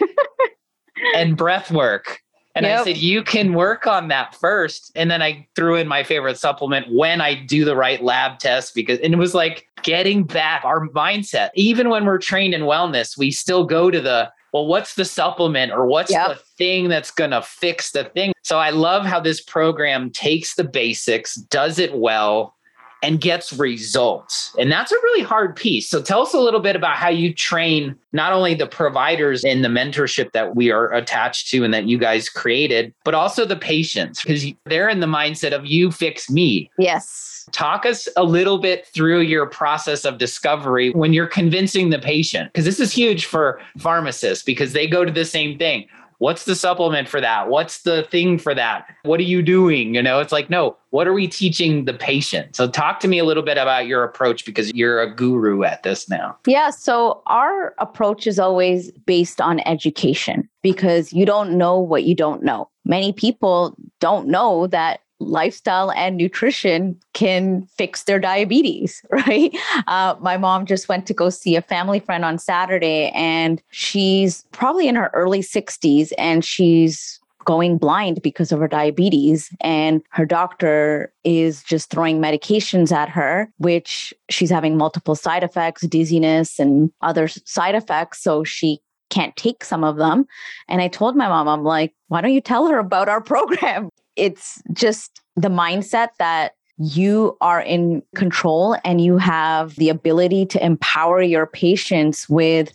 and 1.14 1.36
breath 1.36 1.70
work 1.70 2.22
and 2.54 2.66
yep. 2.66 2.80
I 2.80 2.84
said, 2.84 2.96
you 2.98 3.22
can 3.22 3.54
work 3.54 3.86
on 3.86 4.08
that 4.08 4.34
first. 4.34 4.92
And 4.94 5.10
then 5.10 5.22
I 5.22 5.46
threw 5.54 5.76
in 5.76 5.88
my 5.88 6.02
favorite 6.02 6.36
supplement 6.36 6.92
when 6.92 7.20
I 7.20 7.34
do 7.34 7.64
the 7.64 7.76
right 7.76 8.02
lab 8.02 8.38
test 8.38 8.74
because, 8.74 8.98
and 8.98 9.14
it 9.14 9.16
was 9.16 9.34
like 9.34 9.66
getting 9.82 10.24
back 10.24 10.64
our 10.64 10.86
mindset. 10.88 11.50
Even 11.54 11.88
when 11.88 12.04
we're 12.04 12.18
trained 12.18 12.52
in 12.52 12.62
wellness, 12.62 13.16
we 13.16 13.30
still 13.30 13.64
go 13.64 13.90
to 13.90 14.00
the, 14.00 14.30
well, 14.52 14.66
what's 14.66 14.94
the 14.94 15.04
supplement 15.04 15.72
or 15.72 15.86
what's 15.86 16.10
yep. 16.10 16.28
the 16.28 16.42
thing 16.58 16.88
that's 16.88 17.10
going 17.10 17.30
to 17.30 17.42
fix 17.42 17.92
the 17.92 18.04
thing? 18.04 18.32
So 18.42 18.58
I 18.58 18.70
love 18.70 19.04
how 19.06 19.18
this 19.18 19.40
program 19.40 20.10
takes 20.10 20.54
the 20.54 20.64
basics, 20.64 21.36
does 21.36 21.78
it 21.78 21.96
well, 21.96 22.54
and 23.02 23.20
gets 23.20 23.52
results. 23.52 24.54
And 24.58 24.70
that's 24.70 24.92
a 24.92 24.96
really 24.96 25.24
hard 25.24 25.56
piece. 25.56 25.88
So 25.88 26.00
tell 26.00 26.22
us 26.22 26.32
a 26.32 26.40
little 26.40 26.60
bit 26.60 26.76
about 26.76 26.96
how 26.96 27.08
you 27.08 27.34
train 27.34 27.96
not 28.12 28.32
only 28.32 28.54
the 28.54 28.66
providers 28.66 29.44
in 29.44 29.62
the 29.62 29.68
mentorship 29.68 30.32
that 30.32 30.54
we 30.54 30.70
are 30.70 30.92
attached 30.92 31.50
to 31.50 31.64
and 31.64 31.74
that 31.74 31.84
you 31.84 31.98
guys 31.98 32.28
created, 32.28 32.94
but 33.04 33.14
also 33.14 33.44
the 33.44 33.56
patients 33.56 34.22
because 34.22 34.44
they're 34.66 34.88
in 34.88 35.00
the 35.00 35.06
mindset 35.06 35.52
of 35.52 35.66
you 35.66 35.90
fix 35.90 36.30
me. 36.30 36.70
Yes. 36.78 37.48
Talk 37.50 37.84
us 37.84 38.08
a 38.16 38.22
little 38.22 38.58
bit 38.58 38.86
through 38.86 39.20
your 39.22 39.46
process 39.46 40.04
of 40.04 40.18
discovery 40.18 40.90
when 40.90 41.12
you're 41.12 41.26
convincing 41.26 41.90
the 41.90 41.98
patient 41.98 42.52
because 42.52 42.64
this 42.64 42.78
is 42.78 42.92
huge 42.92 43.24
for 43.24 43.60
pharmacists 43.78 44.44
because 44.44 44.74
they 44.74 44.86
go 44.86 45.04
to 45.04 45.10
the 45.10 45.24
same 45.24 45.58
thing 45.58 45.88
what's 46.22 46.44
the 46.44 46.54
supplement 46.54 47.08
for 47.08 47.20
that? 47.20 47.48
What's 47.48 47.82
the 47.82 48.04
thing 48.04 48.38
for 48.38 48.54
that? 48.54 48.86
What 49.02 49.18
are 49.18 49.24
you 49.24 49.42
doing? 49.42 49.96
You 49.96 50.02
know, 50.02 50.20
it's 50.20 50.30
like, 50.30 50.48
no, 50.48 50.76
what 50.90 51.08
are 51.08 51.12
we 51.12 51.26
teaching 51.26 51.84
the 51.84 51.94
patient? 51.94 52.54
So 52.54 52.68
talk 52.68 53.00
to 53.00 53.08
me 53.08 53.18
a 53.18 53.24
little 53.24 53.42
bit 53.42 53.58
about 53.58 53.88
your 53.88 54.04
approach 54.04 54.44
because 54.46 54.72
you're 54.72 55.02
a 55.02 55.12
guru 55.12 55.64
at 55.64 55.82
this 55.82 56.08
now. 56.08 56.38
Yeah. 56.46 56.70
So 56.70 57.22
our 57.26 57.74
approach 57.78 58.28
is 58.28 58.38
always 58.38 58.92
based 59.04 59.40
on 59.40 59.58
education 59.66 60.48
because 60.62 61.12
you 61.12 61.26
don't 61.26 61.58
know 61.58 61.76
what 61.76 62.04
you 62.04 62.14
don't 62.14 62.44
know. 62.44 62.68
Many 62.84 63.12
people 63.12 63.76
don't 63.98 64.28
know 64.28 64.68
that 64.68 65.00
lifestyle 65.22 65.90
and 65.92 66.16
nutrition 66.16 66.98
can 67.12 67.62
fix 67.76 68.04
their 68.04 68.18
diabetes, 68.18 69.02
right? 69.10 69.54
Uh, 69.86 70.14
my 70.20 70.36
mom 70.36 70.66
just 70.66 70.88
went 70.88 71.06
to 71.06 71.14
go 71.14 71.30
see 71.30 71.56
a 71.56 71.62
family 71.62 72.00
friend 72.00 72.24
on 72.24 72.38
Saturday, 72.38 73.10
and 73.14 73.62
she's 73.70 74.44
probably 74.52 74.88
in 74.88 74.94
her 74.94 75.10
early 75.14 75.40
60s 75.40 76.12
and 76.18 76.44
she's 76.44 77.20
going 77.44 77.78
blind 77.78 78.22
because 78.22 78.52
of 78.52 78.60
her 78.60 78.68
diabetes. 78.68 79.50
And 79.60 80.02
her 80.10 80.24
doctor 80.24 81.12
is 81.24 81.62
just 81.62 81.90
throwing 81.90 82.20
medications 82.20 82.92
at 82.92 83.08
her, 83.08 83.52
which 83.58 84.14
she's 84.30 84.50
having 84.50 84.76
multiple 84.76 85.14
side 85.14 85.42
effects, 85.42 85.86
dizziness, 85.86 86.58
and 86.58 86.90
other 87.00 87.28
side 87.28 87.74
effects. 87.74 88.22
So 88.22 88.44
she 88.44 88.80
can't 89.10 89.36
take 89.36 89.62
some 89.64 89.84
of 89.84 89.96
them. 89.96 90.26
And 90.68 90.80
I 90.80 90.88
told 90.88 91.16
my 91.16 91.28
mom, 91.28 91.46
I'm 91.46 91.64
like, 91.64 91.94
why 92.08 92.20
don't 92.20 92.32
you 92.32 92.40
tell 92.40 92.66
her 92.68 92.78
about 92.78 93.08
our 93.08 93.20
program? 93.20 93.90
It's 94.16 94.62
just 94.72 95.20
the 95.36 95.48
mindset 95.48 96.08
that 96.18 96.52
you 96.78 97.36
are 97.40 97.60
in 97.60 98.02
control 98.14 98.76
and 98.84 99.00
you 99.00 99.18
have 99.18 99.76
the 99.76 99.88
ability 99.88 100.46
to 100.46 100.64
empower 100.64 101.22
your 101.22 101.46
patients 101.46 102.28
with 102.28 102.72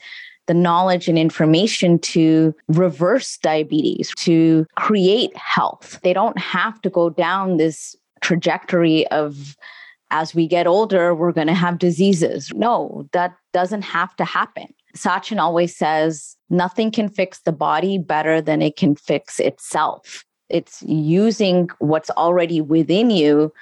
the 0.48 0.54
knowledge 0.54 1.10
and 1.10 1.18
information 1.18 2.00
to 2.00 2.56
reverse 2.70 3.38
diabetes, 3.38 4.14
to 4.16 4.66
create 4.78 5.36
health. 5.36 6.00
They 6.04 6.14
don't 6.14 6.38
have 6.38 6.82
to 6.82 6.90
go 6.90 7.10
down 7.10 7.58
this 7.58 7.96
trajectory 8.22 9.06
of 9.08 9.58
as 10.10 10.34
we 10.34 10.48
get 10.48 10.68
older, 10.68 11.14
we're 11.14 11.34
going 11.34 11.48
to 11.48 11.54
have 11.54 11.80
diseases. 11.80 12.50
No, 12.56 13.10
that 13.12 13.36
doesn't 13.52 13.82
have 13.82 14.16
to 14.16 14.24
happen. 14.24 14.68
Sachin 14.96 15.38
always 15.38 15.76
says 15.76 16.38
nothing 16.50 16.92
can 16.92 17.10
fix 17.10 17.42
the 17.42 17.52
body 17.52 17.98
better 17.98 18.42
than 18.42 18.62
it 18.62 18.78
can 18.78 18.96
fix 18.96 19.38
itself 19.38 20.24
it's 20.50 20.82
using 20.84 21.70
what's 21.80 22.10
already 22.12 22.62
within 22.62 23.10
you 23.10 23.54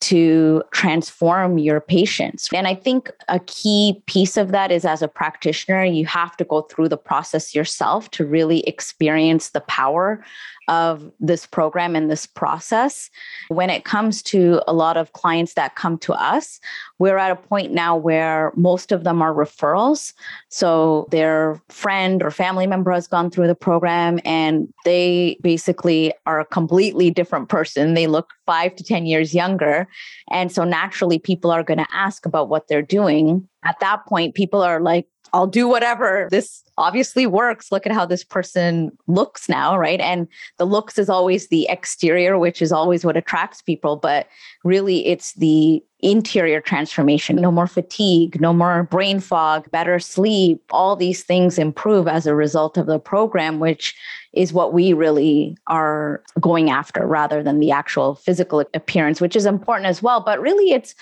to 0.00 0.62
transform 0.72 1.56
your 1.56 1.80
patients. 1.80 2.50
And 2.52 2.68
I 2.68 2.74
think 2.74 3.10
a 3.28 3.40
key 3.40 4.02
piece 4.06 4.36
of 4.36 4.52
that 4.52 4.70
is 4.70 4.84
as 4.84 5.00
a 5.00 5.08
practitioner, 5.08 5.82
you 5.84 6.04
have 6.04 6.36
to 6.36 6.44
go 6.44 6.62
through 6.62 6.90
the 6.90 6.98
process 6.98 7.54
yourself 7.54 8.10
to 8.10 8.26
really 8.26 8.60
experience 8.64 9.50
the 9.50 9.62
power 9.62 10.22
of 10.68 11.10
this 11.20 11.46
program 11.46 11.94
and 11.96 12.10
this 12.10 12.26
process. 12.26 13.10
When 13.48 13.70
it 13.70 13.84
comes 13.84 14.22
to 14.24 14.62
a 14.66 14.72
lot 14.72 14.96
of 14.96 15.12
clients 15.12 15.54
that 15.54 15.74
come 15.74 15.98
to 15.98 16.12
us, 16.12 16.60
we're 16.98 17.18
at 17.18 17.30
a 17.30 17.36
point 17.36 17.72
now 17.72 17.96
where 17.96 18.52
most 18.56 18.92
of 18.92 19.04
them 19.04 19.20
are 19.20 19.34
referrals. 19.34 20.12
So 20.48 21.08
their 21.10 21.60
friend 21.68 22.22
or 22.22 22.30
family 22.30 22.66
member 22.66 22.92
has 22.92 23.06
gone 23.06 23.30
through 23.30 23.46
the 23.46 23.54
program 23.54 24.20
and 24.24 24.72
they 24.84 25.38
basically 25.42 26.12
are 26.26 26.40
a 26.40 26.46
completely 26.46 27.10
different 27.10 27.48
person. 27.48 27.94
They 27.94 28.06
look 28.06 28.30
five 28.46 28.76
to 28.76 28.84
10 28.84 29.06
years 29.06 29.34
younger. 29.34 29.88
And 30.30 30.52
so 30.52 30.64
naturally, 30.64 31.18
people 31.18 31.50
are 31.50 31.62
going 31.62 31.78
to 31.78 31.86
ask 31.92 32.26
about 32.26 32.48
what 32.48 32.68
they're 32.68 32.82
doing. 32.82 33.48
At 33.64 33.80
that 33.80 34.06
point, 34.06 34.34
people 34.34 34.62
are 34.62 34.80
like, 34.80 35.06
I'll 35.34 35.48
do 35.48 35.66
whatever. 35.66 36.28
This 36.30 36.62
obviously 36.78 37.26
works. 37.26 37.72
Look 37.72 37.86
at 37.86 37.92
how 37.92 38.06
this 38.06 38.22
person 38.22 38.96
looks 39.08 39.48
now, 39.48 39.76
right? 39.76 40.00
And 40.00 40.28
the 40.58 40.64
looks 40.64 40.96
is 40.96 41.08
always 41.08 41.48
the 41.48 41.66
exterior, 41.68 42.38
which 42.38 42.62
is 42.62 42.70
always 42.70 43.04
what 43.04 43.16
attracts 43.16 43.60
people. 43.60 43.96
But 43.96 44.28
really, 44.62 45.04
it's 45.08 45.32
the 45.32 45.82
interior 45.98 46.60
transformation 46.60 47.34
no 47.34 47.50
more 47.50 47.66
fatigue, 47.66 48.40
no 48.40 48.52
more 48.52 48.84
brain 48.84 49.18
fog, 49.18 49.68
better 49.72 49.98
sleep. 49.98 50.62
All 50.70 50.94
these 50.94 51.24
things 51.24 51.58
improve 51.58 52.06
as 52.06 52.28
a 52.28 52.34
result 52.36 52.78
of 52.78 52.86
the 52.86 53.00
program, 53.00 53.58
which 53.58 53.96
is 54.34 54.52
what 54.52 54.72
we 54.72 54.92
really 54.92 55.56
are 55.66 56.22
going 56.40 56.70
after 56.70 57.08
rather 57.08 57.42
than 57.42 57.58
the 57.58 57.72
actual 57.72 58.14
physical 58.14 58.60
appearance, 58.72 59.20
which 59.20 59.34
is 59.34 59.46
important 59.46 59.86
as 59.86 60.00
well. 60.00 60.20
But 60.20 60.40
really, 60.40 60.70
it's 60.70 60.94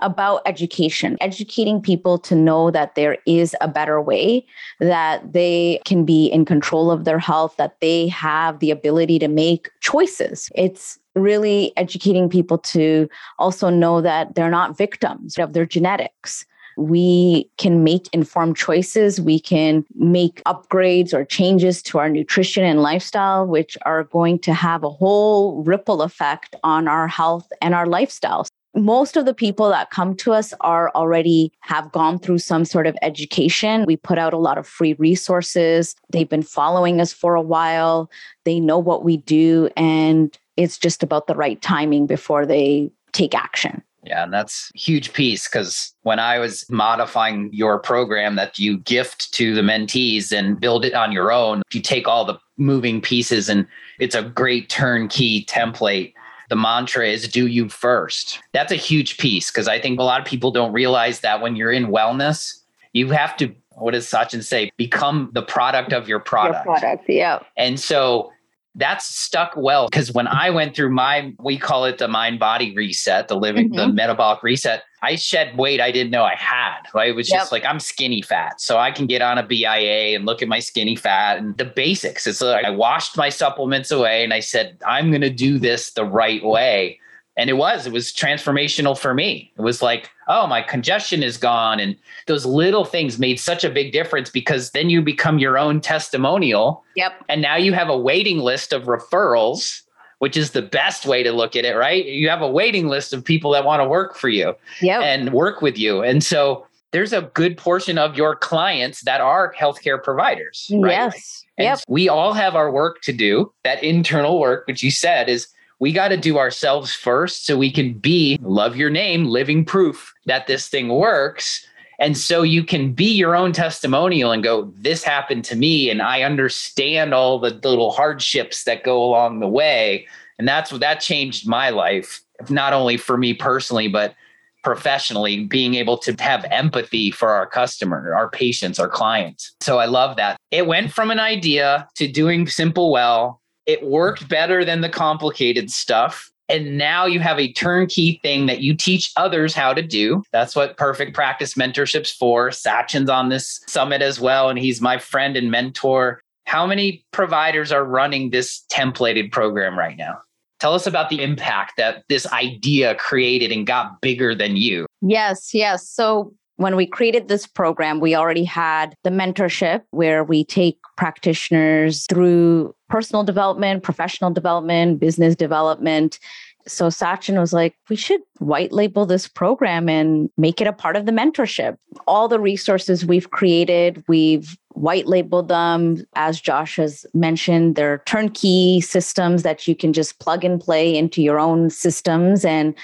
about 0.00 0.42
education, 0.46 1.16
educating 1.20 1.80
people 1.80 2.18
to 2.18 2.34
know 2.34 2.70
that 2.70 2.94
there 2.94 3.18
is 3.26 3.54
a 3.60 3.68
better 3.68 4.00
way, 4.00 4.46
that 4.80 5.32
they 5.32 5.80
can 5.84 6.04
be 6.04 6.26
in 6.26 6.44
control 6.44 6.90
of 6.90 7.04
their 7.04 7.18
health, 7.18 7.56
that 7.56 7.80
they 7.80 8.08
have 8.08 8.58
the 8.58 8.70
ability 8.70 9.18
to 9.18 9.28
make 9.28 9.70
choices. 9.80 10.50
It's 10.54 10.98
really 11.14 11.72
educating 11.76 12.28
people 12.28 12.58
to 12.58 13.08
also 13.38 13.70
know 13.70 14.00
that 14.02 14.34
they're 14.34 14.50
not 14.50 14.76
victims 14.76 15.38
of 15.38 15.52
their 15.52 15.66
genetics 15.66 16.44
we 16.76 17.50
can 17.56 17.82
make 17.82 18.08
informed 18.12 18.56
choices. 18.56 19.20
We 19.20 19.40
can 19.40 19.84
make 19.94 20.42
upgrades 20.44 21.14
or 21.14 21.24
changes 21.24 21.82
to 21.84 21.98
our 21.98 22.10
nutrition 22.10 22.64
and 22.64 22.82
lifestyle, 22.82 23.46
which 23.46 23.78
are 23.82 24.04
going 24.04 24.38
to 24.40 24.52
have 24.52 24.84
a 24.84 24.90
whole 24.90 25.62
ripple 25.62 26.02
effect 26.02 26.54
on 26.62 26.86
our 26.86 27.08
health 27.08 27.50
and 27.62 27.74
our 27.74 27.86
lifestyles 27.86 28.48
most 28.76 29.16
of 29.16 29.24
the 29.24 29.34
people 29.34 29.68
that 29.70 29.90
come 29.90 30.14
to 30.16 30.32
us 30.32 30.52
are 30.60 30.90
already 30.94 31.50
have 31.60 31.90
gone 31.92 32.18
through 32.18 32.38
some 32.38 32.64
sort 32.64 32.86
of 32.86 32.96
education. 33.02 33.84
We 33.86 33.96
put 33.96 34.18
out 34.18 34.32
a 34.32 34.38
lot 34.38 34.58
of 34.58 34.66
free 34.66 34.92
resources. 34.94 35.96
They've 36.10 36.28
been 36.28 36.42
following 36.42 37.00
us 37.00 37.12
for 37.12 37.34
a 37.34 37.42
while. 37.42 38.10
They 38.44 38.60
know 38.60 38.78
what 38.78 39.04
we 39.04 39.16
do 39.16 39.70
and 39.76 40.36
it's 40.56 40.78
just 40.78 41.02
about 41.02 41.26
the 41.26 41.34
right 41.34 41.60
timing 41.60 42.06
before 42.06 42.46
they 42.46 42.90
take 43.12 43.34
action. 43.34 43.82
Yeah, 44.04 44.22
and 44.22 44.32
that's 44.32 44.70
huge 44.74 45.12
piece 45.12 45.48
because 45.48 45.92
when 46.02 46.20
I 46.20 46.38
was 46.38 46.64
modifying 46.70 47.50
your 47.52 47.80
program 47.80 48.36
that 48.36 48.56
you 48.56 48.78
gift 48.78 49.32
to 49.34 49.52
the 49.52 49.62
mentees 49.62 50.30
and 50.30 50.60
build 50.60 50.84
it 50.84 50.94
on 50.94 51.10
your 51.10 51.32
own, 51.32 51.62
you 51.72 51.80
take 51.80 52.06
all 52.06 52.24
the 52.24 52.38
moving 52.56 53.00
pieces 53.00 53.48
and 53.48 53.66
it's 53.98 54.14
a 54.14 54.22
great 54.22 54.68
turnkey 54.68 55.44
template 55.46 56.14
the 56.48 56.56
mantra 56.56 57.08
is 57.08 57.28
do 57.28 57.46
you 57.46 57.68
first. 57.68 58.40
That's 58.52 58.72
a 58.72 58.76
huge 58.76 59.18
piece 59.18 59.50
because 59.50 59.68
I 59.68 59.80
think 59.80 59.98
a 59.98 60.02
lot 60.02 60.20
of 60.20 60.26
people 60.26 60.50
don't 60.50 60.72
realize 60.72 61.20
that 61.20 61.40
when 61.40 61.56
you're 61.56 61.72
in 61.72 61.86
wellness, 61.86 62.60
you 62.92 63.10
have 63.10 63.36
to, 63.38 63.54
what 63.72 63.92
does 63.92 64.06
Sachin 64.06 64.42
say? 64.42 64.70
Become 64.76 65.30
the 65.32 65.42
product 65.42 65.92
of 65.92 66.08
your 66.08 66.20
product. 66.20 66.64
Your 66.64 66.78
product, 66.78 67.04
yeah. 67.08 67.40
And 67.56 67.78
so 67.78 68.32
that's 68.74 69.06
stuck 69.06 69.52
well 69.56 69.88
because 69.88 70.12
when 70.12 70.28
I 70.28 70.50
went 70.50 70.76
through 70.76 70.90
my, 70.90 71.34
we 71.38 71.58
call 71.58 71.84
it 71.84 71.98
the 71.98 72.08
mind 72.08 72.38
body 72.38 72.74
reset, 72.74 73.28
the 73.28 73.36
living, 73.36 73.68
mm-hmm. 73.68 73.76
the 73.76 73.88
metabolic 73.88 74.42
reset. 74.42 74.82
I 75.02 75.16
shed 75.16 75.56
weight 75.56 75.80
I 75.80 75.90
didn't 75.90 76.10
know 76.10 76.24
I 76.24 76.34
had. 76.34 76.82
Right? 76.94 77.10
It 77.10 77.16
was 77.16 77.30
yep. 77.30 77.40
just 77.40 77.52
like 77.52 77.64
I'm 77.64 77.80
skinny 77.80 78.22
fat, 78.22 78.60
so 78.60 78.78
I 78.78 78.90
can 78.90 79.06
get 79.06 79.22
on 79.22 79.38
a 79.38 79.42
BIA 79.42 80.16
and 80.16 80.26
look 80.26 80.42
at 80.42 80.48
my 80.48 80.60
skinny 80.60 80.96
fat 80.96 81.38
and 81.38 81.56
the 81.58 81.64
basics. 81.64 82.26
It's 82.26 82.40
like 82.40 82.64
I 82.64 82.70
washed 82.70 83.16
my 83.16 83.28
supplements 83.28 83.90
away 83.90 84.24
and 84.24 84.32
I 84.32 84.40
said 84.40 84.78
I'm 84.86 85.10
going 85.10 85.22
to 85.22 85.30
do 85.30 85.58
this 85.58 85.90
the 85.90 86.04
right 86.04 86.44
way 86.44 87.00
and 87.36 87.50
it 87.50 87.54
was 87.54 87.86
it 87.86 87.92
was 87.92 88.12
transformational 88.12 88.98
for 88.98 89.14
me 89.14 89.52
it 89.56 89.62
was 89.62 89.82
like 89.82 90.10
oh 90.28 90.46
my 90.46 90.62
congestion 90.62 91.22
is 91.22 91.36
gone 91.36 91.78
and 91.78 91.96
those 92.26 92.46
little 92.46 92.84
things 92.84 93.18
made 93.18 93.38
such 93.38 93.64
a 93.64 93.70
big 93.70 93.92
difference 93.92 94.30
because 94.30 94.70
then 94.70 94.90
you 94.90 95.02
become 95.02 95.38
your 95.38 95.58
own 95.58 95.80
testimonial 95.80 96.82
yep 96.94 97.12
and 97.28 97.42
now 97.42 97.56
you 97.56 97.72
have 97.72 97.88
a 97.88 97.98
waiting 97.98 98.38
list 98.38 98.72
of 98.72 98.84
referrals 98.84 99.82
which 100.18 100.36
is 100.36 100.52
the 100.52 100.62
best 100.62 101.06
way 101.06 101.22
to 101.22 101.32
look 101.32 101.56
at 101.56 101.64
it 101.64 101.74
right 101.74 102.06
you 102.06 102.28
have 102.28 102.42
a 102.42 102.50
waiting 102.50 102.88
list 102.88 103.12
of 103.12 103.24
people 103.24 103.50
that 103.50 103.64
want 103.64 103.80
to 103.80 103.88
work 103.88 104.16
for 104.16 104.28
you 104.28 104.54
yep. 104.80 105.02
and 105.02 105.32
work 105.32 105.62
with 105.62 105.78
you 105.78 106.02
and 106.02 106.22
so 106.24 106.66
there's 106.92 107.12
a 107.12 107.22
good 107.34 107.56
portion 107.56 107.98
of 107.98 108.16
your 108.16 108.34
clients 108.36 109.02
that 109.02 109.20
are 109.20 109.52
healthcare 109.54 110.02
providers 110.02 110.70
right? 110.74 110.92
yes 110.92 111.44
and 111.58 111.64
yep. 111.64 111.80
we 111.88 112.08
all 112.08 112.32
have 112.32 112.54
our 112.54 112.70
work 112.70 113.00
to 113.02 113.12
do 113.12 113.52
that 113.64 113.82
internal 113.82 114.38
work 114.40 114.66
which 114.66 114.82
you 114.82 114.90
said 114.90 115.28
is 115.28 115.48
we 115.78 115.92
got 115.92 116.08
to 116.08 116.16
do 116.16 116.38
ourselves 116.38 116.92
first 116.94 117.44
so 117.44 117.56
we 117.56 117.70
can 117.70 117.94
be, 117.94 118.38
love 118.42 118.76
your 118.76 118.90
name, 118.90 119.26
living 119.26 119.64
proof 119.64 120.14
that 120.24 120.46
this 120.46 120.68
thing 120.68 120.88
works. 120.88 121.66
And 121.98 122.16
so 122.16 122.42
you 122.42 122.62
can 122.64 122.92
be 122.92 123.12
your 123.12 123.34
own 123.34 123.52
testimonial 123.52 124.32
and 124.32 124.42
go, 124.42 124.72
this 124.76 125.02
happened 125.02 125.44
to 125.46 125.56
me. 125.56 125.90
And 125.90 126.02
I 126.02 126.22
understand 126.22 127.14
all 127.14 127.38
the 127.38 127.50
little 127.50 127.90
hardships 127.90 128.64
that 128.64 128.84
go 128.84 129.02
along 129.02 129.40
the 129.40 129.48
way. 129.48 130.06
And 130.38 130.46
that's 130.46 130.70
what 130.70 130.80
that 130.82 131.00
changed 131.00 131.48
my 131.48 131.70
life, 131.70 132.20
not 132.50 132.72
only 132.72 132.96
for 132.96 133.16
me 133.16 133.32
personally, 133.32 133.88
but 133.88 134.14
professionally, 134.62 135.44
being 135.44 135.74
able 135.74 135.96
to 135.96 136.12
have 136.18 136.44
empathy 136.50 137.10
for 137.10 137.30
our 137.30 137.46
customer, 137.46 138.12
our 138.14 138.28
patients, 138.28 138.78
our 138.78 138.88
clients. 138.88 139.54
So 139.62 139.78
I 139.78 139.86
love 139.86 140.16
that. 140.16 140.36
It 140.50 140.66
went 140.66 140.92
from 140.92 141.10
an 141.10 141.20
idea 141.20 141.88
to 141.94 142.08
doing 142.08 142.48
simple 142.48 142.90
well 142.90 143.40
it 143.66 143.84
worked 143.84 144.28
better 144.28 144.64
than 144.64 144.80
the 144.80 144.88
complicated 144.88 145.70
stuff. 145.70 146.30
And 146.48 146.78
now 146.78 147.06
you 147.06 147.20
have 147.20 147.40
a 147.40 147.52
turnkey 147.52 148.20
thing 148.22 148.46
that 148.46 148.60
you 148.60 148.76
teach 148.76 149.12
others 149.16 149.54
how 149.54 149.74
to 149.74 149.82
do. 149.82 150.22
That's 150.32 150.54
what 150.54 150.76
Perfect 150.76 151.14
Practice 151.14 151.54
Mentorship's 151.54 152.12
for. 152.12 152.50
Sachin's 152.50 153.10
on 153.10 153.28
this 153.28 153.60
summit 153.66 154.00
as 154.02 154.20
well, 154.20 154.48
and 154.48 154.58
he's 154.58 154.80
my 154.80 154.98
friend 154.98 155.36
and 155.36 155.50
mentor. 155.50 156.20
How 156.46 156.66
many 156.66 157.04
providers 157.10 157.72
are 157.72 157.84
running 157.84 158.30
this 158.30 158.64
templated 158.70 159.32
program 159.32 159.76
right 159.76 159.96
now? 159.96 160.20
Tell 160.60 160.74
us 160.74 160.86
about 160.86 161.10
the 161.10 161.22
impact 161.22 161.72
that 161.76 162.04
this 162.08 162.26
idea 162.32 162.94
created 162.94 163.52
and 163.52 163.66
got 163.66 164.00
bigger 164.00 164.34
than 164.34 164.56
you. 164.56 164.86
Yes, 165.02 165.52
yes. 165.52 165.88
So 165.88 166.32
when 166.56 166.76
we 166.76 166.86
created 166.86 167.28
this 167.28 167.46
program, 167.46 168.00
we 168.00 168.14
already 168.14 168.44
had 168.44 168.94
the 169.04 169.10
mentorship 169.10 169.82
where 169.90 170.24
we 170.24 170.44
take 170.44 170.78
practitioners 170.96 172.06
through 172.08 172.74
personal 172.88 173.24
development, 173.24 173.82
professional 173.82 174.30
development, 174.30 174.98
business 174.98 175.36
development. 175.36 176.18
So 176.66 176.88
Sachin 176.88 177.38
was 177.38 177.52
like, 177.52 177.76
we 177.88 177.96
should 177.96 178.20
white 178.38 178.72
label 178.72 179.06
this 179.06 179.28
program 179.28 179.88
and 179.88 180.30
make 180.36 180.60
it 180.60 180.66
a 180.66 180.72
part 180.72 180.96
of 180.96 181.06
the 181.06 181.12
mentorship. 181.12 181.76
All 182.06 182.26
the 182.26 182.40
resources 182.40 183.06
we've 183.06 183.30
created, 183.30 184.02
we've 184.08 184.56
white 184.76 185.06
labeled 185.06 185.48
them. 185.48 186.04
As 186.14 186.40
Josh 186.40 186.76
has 186.76 187.06
mentioned, 187.14 187.76
they're 187.76 188.02
turnkey 188.06 188.80
systems 188.80 189.42
that 189.42 189.66
you 189.66 189.74
can 189.74 189.92
just 189.92 190.18
plug 190.20 190.44
and 190.44 190.60
play 190.60 190.96
into 190.96 191.22
your 191.22 191.38
own 191.38 191.70
systems 191.70 192.44
and 192.44 192.74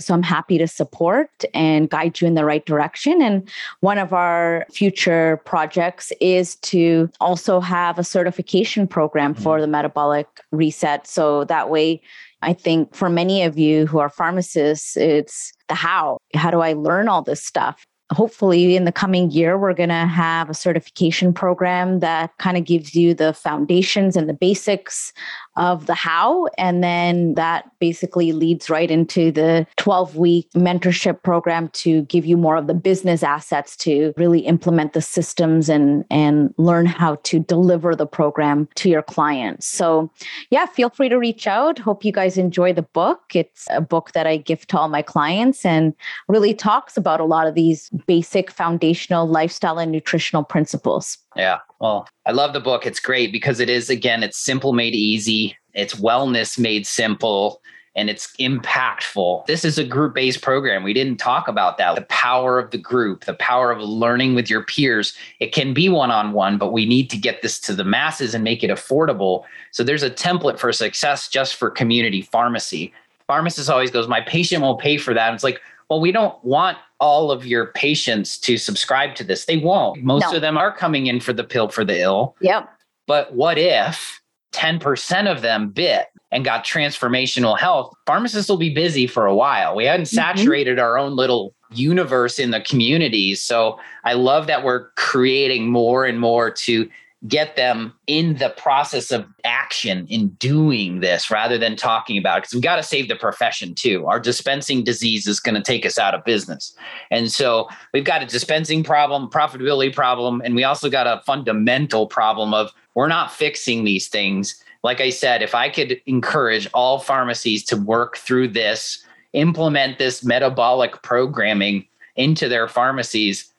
So 0.00 0.12
I'm 0.12 0.24
happy 0.24 0.58
to 0.58 0.66
support 0.66 1.44
and 1.54 1.88
guide 1.88 2.20
you 2.20 2.26
in 2.26 2.34
the 2.34 2.44
right 2.44 2.66
direction. 2.66 3.22
And 3.22 3.48
one 3.80 3.98
of 3.98 4.12
our 4.12 4.66
future 4.72 5.40
projects 5.44 6.12
is 6.20 6.56
to 6.56 7.08
also 7.20 7.60
have 7.60 7.98
a 7.98 8.04
certification 8.04 8.88
program 8.88 9.34
for 9.34 9.56
mm-hmm. 9.56 9.62
the 9.62 9.68
metabolic 9.68 10.26
reset. 10.64 11.06
So 11.06 11.44
that 11.44 11.70
way, 11.70 12.00
I 12.42 12.52
think 12.52 12.94
for 12.94 13.08
many 13.10 13.42
of 13.42 13.58
you 13.58 13.86
who 13.86 13.98
are 13.98 14.08
pharmacists, 14.08 14.96
it's 14.96 15.52
the 15.68 15.74
how. 15.74 16.18
How 16.34 16.50
do 16.50 16.60
I 16.60 16.72
learn 16.72 17.08
all 17.08 17.22
this 17.22 17.44
stuff? 17.44 17.84
hopefully 18.12 18.76
in 18.76 18.84
the 18.84 18.92
coming 18.92 19.30
year 19.30 19.58
we're 19.58 19.74
going 19.74 19.88
to 19.88 20.06
have 20.06 20.50
a 20.50 20.54
certification 20.54 21.32
program 21.32 22.00
that 22.00 22.30
kind 22.38 22.56
of 22.56 22.64
gives 22.64 22.94
you 22.94 23.14
the 23.14 23.32
foundations 23.32 24.16
and 24.16 24.28
the 24.28 24.34
basics 24.34 25.12
of 25.56 25.86
the 25.86 25.94
how 25.94 26.46
and 26.58 26.82
then 26.82 27.34
that 27.34 27.70
basically 27.78 28.32
leads 28.32 28.70
right 28.70 28.90
into 28.90 29.30
the 29.30 29.66
12 29.76 30.16
week 30.16 30.48
mentorship 30.54 31.22
program 31.22 31.68
to 31.68 32.02
give 32.02 32.24
you 32.24 32.36
more 32.36 32.56
of 32.56 32.66
the 32.66 32.74
business 32.74 33.22
assets 33.22 33.76
to 33.76 34.14
really 34.16 34.40
implement 34.40 34.92
the 34.92 35.02
systems 35.02 35.68
and 35.68 36.04
and 36.10 36.54
learn 36.56 36.86
how 36.86 37.16
to 37.16 37.38
deliver 37.40 37.94
the 37.94 38.06
program 38.06 38.68
to 38.74 38.88
your 38.88 39.02
clients 39.02 39.66
so 39.66 40.10
yeah 40.50 40.66
feel 40.66 40.90
free 40.90 41.08
to 41.08 41.18
reach 41.18 41.46
out 41.46 41.78
hope 41.78 42.04
you 42.04 42.12
guys 42.12 42.38
enjoy 42.38 42.72
the 42.72 42.82
book 42.82 43.20
it's 43.34 43.66
a 43.70 43.80
book 43.80 44.12
that 44.12 44.26
i 44.26 44.36
give 44.36 44.66
to 44.66 44.78
all 44.78 44.88
my 44.88 45.02
clients 45.02 45.64
and 45.64 45.94
really 46.28 46.54
talks 46.54 46.96
about 46.96 47.20
a 47.20 47.24
lot 47.24 47.46
of 47.46 47.54
these 47.54 47.90
basic 48.06 48.50
foundational 48.50 49.26
lifestyle 49.26 49.78
and 49.78 49.92
nutritional 49.92 50.44
principles. 50.44 51.18
Yeah. 51.36 51.58
Well, 51.80 52.06
I 52.26 52.32
love 52.32 52.52
the 52.52 52.60
book. 52.60 52.86
It's 52.86 53.00
great 53.00 53.32
because 53.32 53.60
it 53.60 53.68
is, 53.68 53.90
again, 53.90 54.22
it's 54.22 54.38
simple 54.38 54.72
made 54.72 54.94
easy, 54.94 55.56
it's 55.74 55.94
wellness 55.94 56.58
made 56.58 56.86
simple. 56.86 57.60
And 57.94 58.08
it's 58.08 58.34
impactful. 58.38 59.44
This 59.44 59.66
is 59.66 59.76
a 59.76 59.84
group 59.84 60.14
based 60.14 60.40
program. 60.40 60.82
We 60.82 60.94
didn't 60.94 61.18
talk 61.18 61.46
about 61.46 61.76
that. 61.76 61.94
The 61.94 62.06
power 62.06 62.58
of 62.58 62.70
the 62.70 62.78
group, 62.78 63.26
the 63.26 63.34
power 63.34 63.70
of 63.70 63.82
learning 63.82 64.34
with 64.34 64.48
your 64.48 64.64
peers. 64.64 65.12
It 65.40 65.52
can 65.52 65.74
be 65.74 65.90
one 65.90 66.10
on 66.10 66.32
one, 66.32 66.56
but 66.56 66.72
we 66.72 66.86
need 66.86 67.10
to 67.10 67.18
get 67.18 67.42
this 67.42 67.60
to 67.60 67.74
the 67.74 67.84
masses 67.84 68.34
and 68.34 68.42
make 68.42 68.64
it 68.64 68.70
affordable. 68.70 69.44
So 69.72 69.84
there's 69.84 70.02
a 70.02 70.08
template 70.08 70.58
for 70.58 70.72
success 70.72 71.28
just 71.28 71.56
for 71.56 71.68
community 71.68 72.22
pharmacy. 72.22 72.94
Pharmacist 73.26 73.68
always 73.68 73.90
goes, 73.90 74.08
My 74.08 74.22
patient 74.22 74.62
won't 74.62 74.80
pay 74.80 74.96
for 74.96 75.12
that. 75.12 75.26
And 75.26 75.34
it's 75.34 75.44
like, 75.44 75.60
well, 75.92 76.00
we 76.00 76.12
don't 76.12 76.42
want 76.42 76.78
all 77.02 77.32
of 77.32 77.44
your 77.44 77.66
patients 77.72 78.38
to 78.38 78.56
subscribe 78.56 79.16
to 79.16 79.24
this. 79.24 79.46
They 79.46 79.56
won't. 79.56 80.04
Most 80.04 80.30
no. 80.30 80.36
of 80.36 80.40
them 80.40 80.56
are 80.56 80.72
coming 80.72 81.08
in 81.08 81.18
for 81.18 81.32
the 81.32 81.42
pill 81.42 81.68
for 81.68 81.84
the 81.84 82.00
ill. 82.00 82.36
Yep. 82.40 82.68
But 83.08 83.34
what 83.34 83.58
if 83.58 84.20
10% 84.52 85.30
of 85.30 85.42
them 85.42 85.70
bit 85.70 86.06
and 86.30 86.44
got 86.44 86.64
transformational 86.64 87.58
health? 87.58 87.92
Pharmacists 88.06 88.48
will 88.48 88.56
be 88.56 88.72
busy 88.72 89.08
for 89.08 89.26
a 89.26 89.34
while. 89.34 89.74
We 89.74 89.84
hadn't 89.84 90.06
mm-hmm. 90.06 90.14
saturated 90.14 90.78
our 90.78 90.96
own 90.96 91.16
little 91.16 91.54
universe 91.72 92.38
in 92.38 92.52
the 92.52 92.60
communities. 92.60 93.42
So 93.42 93.80
I 94.04 94.12
love 94.12 94.46
that 94.46 94.62
we're 94.62 94.90
creating 94.90 95.70
more 95.70 96.04
and 96.04 96.20
more 96.20 96.52
to 96.52 96.88
get 97.28 97.54
them 97.54 97.92
in 98.06 98.36
the 98.38 98.50
process 98.50 99.12
of 99.12 99.24
action 99.44 100.06
in 100.08 100.28
doing 100.30 101.00
this 101.00 101.30
rather 101.30 101.56
than 101.56 101.76
talking 101.76 102.18
about 102.18 102.38
it 102.38 102.40
because 102.42 102.54
we 102.54 102.60
got 102.60 102.76
to 102.76 102.82
save 102.82 103.08
the 103.08 103.14
profession 103.14 103.74
too. 103.74 104.06
Our 104.06 104.18
dispensing 104.18 104.82
disease 104.82 105.26
is 105.26 105.38
going 105.38 105.54
to 105.54 105.62
take 105.62 105.86
us 105.86 105.98
out 105.98 106.14
of 106.14 106.24
business. 106.24 106.74
And 107.10 107.30
so 107.30 107.68
we've 107.92 108.04
got 108.04 108.22
a 108.22 108.26
dispensing 108.26 108.82
problem 108.82 109.30
profitability 109.30 109.94
problem 109.94 110.42
and 110.44 110.56
we 110.56 110.64
also 110.64 110.90
got 110.90 111.06
a 111.06 111.22
fundamental 111.24 112.08
problem 112.08 112.52
of 112.52 112.72
we're 112.94 113.08
not 113.08 113.32
fixing 113.32 113.84
these 113.84 114.08
things. 114.08 114.62
Like 114.82 115.00
i 115.00 115.10
said 115.10 115.42
if 115.42 115.54
i 115.54 115.68
could 115.68 116.00
encourage 116.06 116.68
all 116.74 116.98
pharmacies 116.98 117.62
to 117.66 117.76
work 117.76 118.16
through 118.16 118.48
this 118.48 119.04
implement 119.32 119.98
this 119.98 120.24
metabolic 120.24 121.02
programming 121.02 121.86
into 122.16 122.48
their 122.48 122.66
pharmacies 122.66 123.51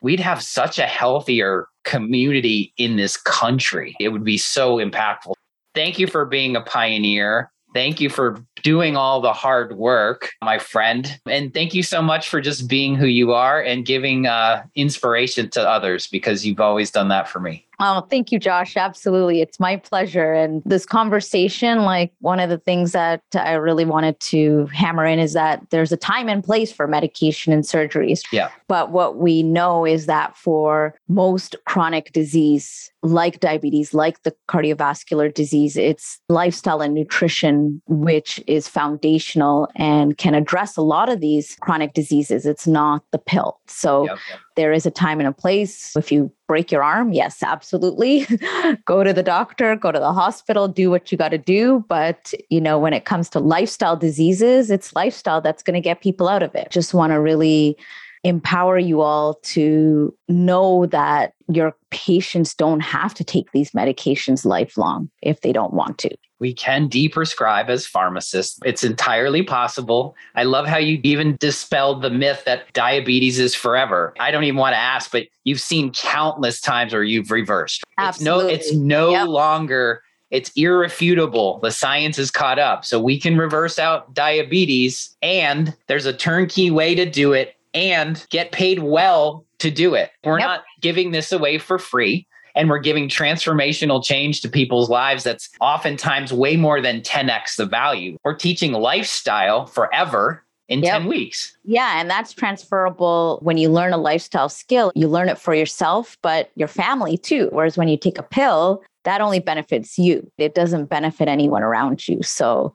we'd 0.00 0.20
have 0.20 0.42
such 0.42 0.78
a 0.78 0.86
healthier 0.86 1.66
community 1.84 2.72
in 2.76 2.96
this 2.96 3.16
country. 3.16 3.96
It 4.00 4.10
would 4.10 4.24
be 4.24 4.38
so 4.38 4.76
impactful. 4.76 5.32
Thank 5.74 5.98
you 5.98 6.06
for 6.06 6.24
being 6.24 6.56
a 6.56 6.60
pioneer. 6.60 7.50
Thank 7.74 8.00
you 8.00 8.10
for 8.10 8.44
doing 8.62 8.96
all 8.96 9.20
the 9.20 9.32
hard 9.32 9.76
work, 9.76 10.32
my 10.42 10.58
friend. 10.58 11.18
And 11.26 11.52
thank 11.52 11.74
you 11.74 11.82
so 11.82 12.02
much 12.02 12.28
for 12.28 12.40
just 12.40 12.68
being 12.68 12.94
who 12.94 13.06
you 13.06 13.32
are 13.32 13.60
and 13.60 13.84
giving 13.84 14.26
uh, 14.26 14.64
inspiration 14.74 15.50
to 15.50 15.68
others 15.68 16.06
because 16.06 16.46
you've 16.46 16.60
always 16.60 16.90
done 16.90 17.08
that 17.08 17.28
for 17.28 17.40
me. 17.40 17.66
Oh, 17.82 18.02
thank 18.10 18.30
you, 18.30 18.38
Josh. 18.38 18.76
Absolutely. 18.76 19.40
It's 19.40 19.58
my 19.58 19.76
pleasure. 19.76 20.34
And 20.34 20.62
this 20.66 20.84
conversation, 20.84 21.78
like 21.80 22.12
one 22.20 22.38
of 22.38 22.50
the 22.50 22.58
things 22.58 22.92
that 22.92 23.22
I 23.34 23.52
really 23.52 23.86
wanted 23.86 24.20
to 24.20 24.66
hammer 24.66 25.06
in 25.06 25.18
is 25.18 25.32
that 25.32 25.64
there's 25.70 25.90
a 25.90 25.96
time 25.96 26.28
and 26.28 26.44
place 26.44 26.70
for 26.70 26.86
medication 26.86 27.54
and 27.54 27.64
surgeries. 27.64 28.20
Yeah. 28.32 28.50
But 28.68 28.90
what 28.90 29.16
we 29.16 29.42
know 29.42 29.86
is 29.86 30.04
that 30.06 30.36
for 30.36 30.94
most 31.08 31.56
chronic 31.64 32.12
disease, 32.12 32.92
like 33.02 33.40
diabetes, 33.40 33.94
like 33.94 34.22
the 34.24 34.34
cardiovascular 34.46 35.32
disease, 35.32 35.78
it's 35.78 36.20
lifestyle 36.28 36.82
and 36.82 36.92
nutrition, 36.92 37.80
which 37.88 38.44
is 38.50 38.68
foundational 38.68 39.68
and 39.76 40.18
can 40.18 40.34
address 40.34 40.76
a 40.76 40.82
lot 40.82 41.08
of 41.08 41.20
these 41.20 41.56
chronic 41.60 41.94
diseases. 41.94 42.46
It's 42.46 42.66
not 42.66 43.02
the 43.12 43.18
pill. 43.18 43.60
So, 43.66 44.06
yep, 44.06 44.18
yep 44.30 44.40
there 44.60 44.72
is 44.74 44.84
a 44.84 44.90
time 44.90 45.20
and 45.20 45.26
a 45.26 45.32
place. 45.32 45.96
If 45.96 46.12
you 46.12 46.30
break 46.46 46.70
your 46.70 46.82
arm, 46.82 47.14
yes, 47.14 47.42
absolutely. 47.42 48.26
go 48.84 49.02
to 49.02 49.14
the 49.14 49.22
doctor, 49.22 49.74
go 49.74 49.90
to 49.90 49.98
the 49.98 50.12
hospital, 50.12 50.68
do 50.68 50.90
what 50.90 51.10
you 51.10 51.16
got 51.16 51.30
to 51.30 51.38
do. 51.38 51.82
But, 51.88 52.34
you 52.50 52.60
know, 52.60 52.78
when 52.78 52.92
it 52.92 53.06
comes 53.06 53.30
to 53.30 53.40
lifestyle 53.40 53.96
diseases, 53.96 54.70
it's 54.70 54.94
lifestyle 54.94 55.40
that's 55.40 55.62
going 55.62 55.74
to 55.74 55.80
get 55.80 56.02
people 56.02 56.28
out 56.28 56.42
of 56.42 56.54
it. 56.54 56.68
Just 56.70 56.92
want 56.92 57.12
to 57.12 57.20
really 57.20 57.78
empower 58.22 58.78
you 58.78 59.00
all 59.00 59.34
to 59.42 60.14
know 60.28 60.86
that 60.86 61.32
your 61.48 61.74
patients 61.90 62.54
don't 62.54 62.80
have 62.80 63.14
to 63.14 63.24
take 63.24 63.50
these 63.52 63.70
medications 63.70 64.44
lifelong 64.44 65.10
if 65.22 65.40
they 65.40 65.52
don't 65.52 65.72
want 65.72 65.98
to. 65.98 66.10
We 66.38 66.54
can 66.54 66.88
deprescribe 66.88 67.68
as 67.68 67.86
pharmacists. 67.86 68.58
It's 68.64 68.84
entirely 68.84 69.42
possible. 69.42 70.16
I 70.34 70.44
love 70.44 70.66
how 70.66 70.78
you 70.78 70.98
even 71.02 71.36
dispelled 71.36 72.02
the 72.02 72.10
myth 72.10 72.44
that 72.46 72.72
diabetes 72.72 73.38
is 73.38 73.54
forever. 73.54 74.14
I 74.18 74.30
don't 74.30 74.44
even 74.44 74.56
want 74.56 74.72
to 74.72 74.78
ask, 74.78 75.10
but 75.12 75.26
you've 75.44 75.60
seen 75.60 75.92
countless 75.92 76.60
times 76.60 76.92
where 76.92 77.02
you've 77.02 77.30
reversed. 77.30 77.84
Absolutely. 77.98 78.54
It's 78.54 78.72
no, 78.72 78.76
it's 78.76 78.84
no 78.84 79.10
yep. 79.10 79.28
longer 79.28 80.02
it's 80.30 80.52
irrefutable. 80.54 81.58
The 81.58 81.72
science 81.72 82.18
is 82.18 82.30
caught 82.30 82.58
up. 82.58 82.84
So 82.84 83.00
we 83.00 83.18
can 83.18 83.36
reverse 83.36 83.78
out 83.78 84.14
diabetes, 84.14 85.16
and 85.22 85.74
there's 85.88 86.06
a 86.06 86.12
turnkey 86.12 86.70
way 86.70 86.94
to 86.94 87.04
do 87.04 87.32
it 87.32 87.56
and 87.74 88.26
get 88.30 88.52
paid 88.52 88.80
well 88.80 89.44
to 89.58 89.70
do 89.70 89.94
it. 89.94 90.10
We're 90.24 90.38
yep. 90.38 90.46
not 90.46 90.64
giving 90.80 91.12
this 91.12 91.32
away 91.32 91.58
for 91.58 91.78
free. 91.78 92.26
And 92.56 92.68
we're 92.68 92.80
giving 92.80 93.08
transformational 93.08 94.04
change 94.04 94.40
to 94.40 94.48
people's 94.48 94.90
lives 94.90 95.22
that's 95.22 95.48
oftentimes 95.60 96.32
way 96.32 96.56
more 96.56 96.80
than 96.80 97.00
10x 97.00 97.56
the 97.56 97.64
value. 97.64 98.18
We're 98.24 98.34
teaching 98.34 98.72
lifestyle 98.72 99.66
forever 99.66 100.44
in 100.68 100.82
yep. 100.82 101.02
10 101.02 101.08
weeks. 101.08 101.56
Yeah. 101.64 102.00
And 102.00 102.10
that's 102.10 102.32
transferable 102.32 103.38
when 103.42 103.56
you 103.56 103.68
learn 103.68 103.92
a 103.92 103.98
lifestyle 103.98 104.48
skill, 104.48 104.90
you 104.96 105.06
learn 105.06 105.28
it 105.28 105.38
for 105.38 105.54
yourself, 105.54 106.18
but 106.22 106.50
your 106.56 106.68
family 106.68 107.16
too. 107.16 107.48
Whereas 107.52 107.76
when 107.76 107.88
you 107.88 107.96
take 107.96 108.18
a 108.18 108.22
pill, 108.24 108.82
that 109.04 109.20
only 109.20 109.38
benefits 109.38 109.96
you, 109.96 110.30
it 110.38 110.54
doesn't 110.54 110.86
benefit 110.86 111.28
anyone 111.28 111.62
around 111.62 112.08
you. 112.08 112.22
So, 112.22 112.74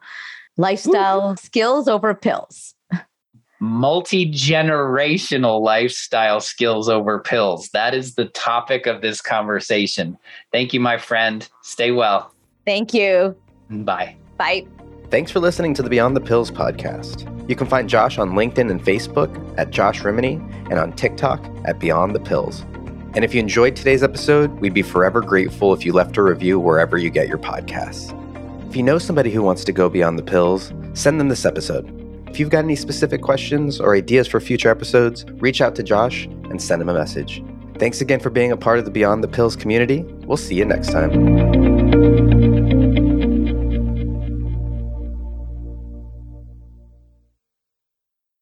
lifestyle 0.58 1.32
Ooh. 1.32 1.36
skills 1.36 1.88
over 1.88 2.14
pills 2.14 2.75
multi 3.66 4.32
generational 4.32 5.62
lifestyle 5.62 6.40
skills 6.40 6.88
over 6.88 7.20
pills. 7.20 7.70
That 7.70 7.94
is 7.94 8.16
the 8.16 8.26
topic 8.26 8.86
of 8.86 9.02
this 9.02 9.22
conversation. 9.22 10.18
Thank 10.52 10.74
you, 10.74 10.80
my 10.80 10.98
friend. 10.98 11.48
Stay 11.64 11.92
well. 11.92 12.34
Thank 12.66 12.94
you. 12.94 13.36
Bye. 13.70 14.16
Bye. 14.38 14.66
Thanks 15.10 15.32
for 15.32 15.40
listening 15.40 15.74
to 15.76 15.84
the 15.84 15.90
Beyond 15.90 16.16
the 16.16 16.22
Pills 16.22 16.52
podcast. 16.52 17.32
You 17.50 17.56
can 17.56 17.68
find 17.68 17.90
Josh 17.90 18.18
on 18.18 18.32
LinkedIn 18.32 18.72
and 18.72 18.84
Facebook 18.84 19.54
at 19.58 19.72
Josh 19.72 20.02
Rimany 20.02 20.36
and 20.70 20.80
on 20.80 20.94
TikTok 20.94 21.44
at 21.66 21.80
Beyond 21.80 22.16
the 22.16 22.20
Pills. 22.20 22.62
And 23.14 23.24
if 23.24 23.34
you 23.34 23.40
enjoyed 23.40 23.76
today's 23.76 24.04
episode, 24.04 24.52
we'd 24.60 24.74
be 24.74 24.82
forever 24.82 25.22
grateful 25.22 25.74
if 25.74 25.86
you 25.86 25.94
left 25.94 26.18
a 26.18 26.24
review 26.24 26.60
wherever 26.60 26.98
you 26.98 27.10
get 27.10 27.28
your 27.28 27.38
podcasts. 27.38 28.14
If 28.68 28.76
you 28.76 28.84
know 28.84 28.98
somebody 28.98 29.32
who 29.32 29.42
wants 29.42 29.64
to 29.66 29.72
go 29.72 29.90
beyond 29.90 30.20
the 30.20 30.24
pills, 30.24 30.74
send 30.94 31.20
them 31.20 31.30
this 31.30 31.46
episode. 31.46 32.05
If 32.36 32.40
you've 32.42 32.50
got 32.50 32.66
any 32.66 32.76
specific 32.76 33.22
questions 33.22 33.80
or 33.80 33.96
ideas 33.96 34.28
for 34.28 34.42
future 34.42 34.68
episodes, 34.68 35.26
reach 35.36 35.62
out 35.62 35.74
to 35.78 35.84
Josh 35.84 36.26
and 36.26 36.62
send 36.62 36.82
him 36.82 36.90
a 36.90 36.94
message. 36.94 37.42
Thanks 37.80 38.02
again 38.02 38.20
for 38.20 38.30
being 38.30 38.52
a 38.52 38.58
part 38.58 38.78
of 38.78 38.84
the 38.84 38.92
Beyond 38.92 39.24
the 39.24 39.30
Pills 39.30 39.56
community. 39.56 40.04
We'll 40.26 40.36
see 40.36 40.56
you 40.56 40.66
next 40.66 40.92
time. 40.92 41.75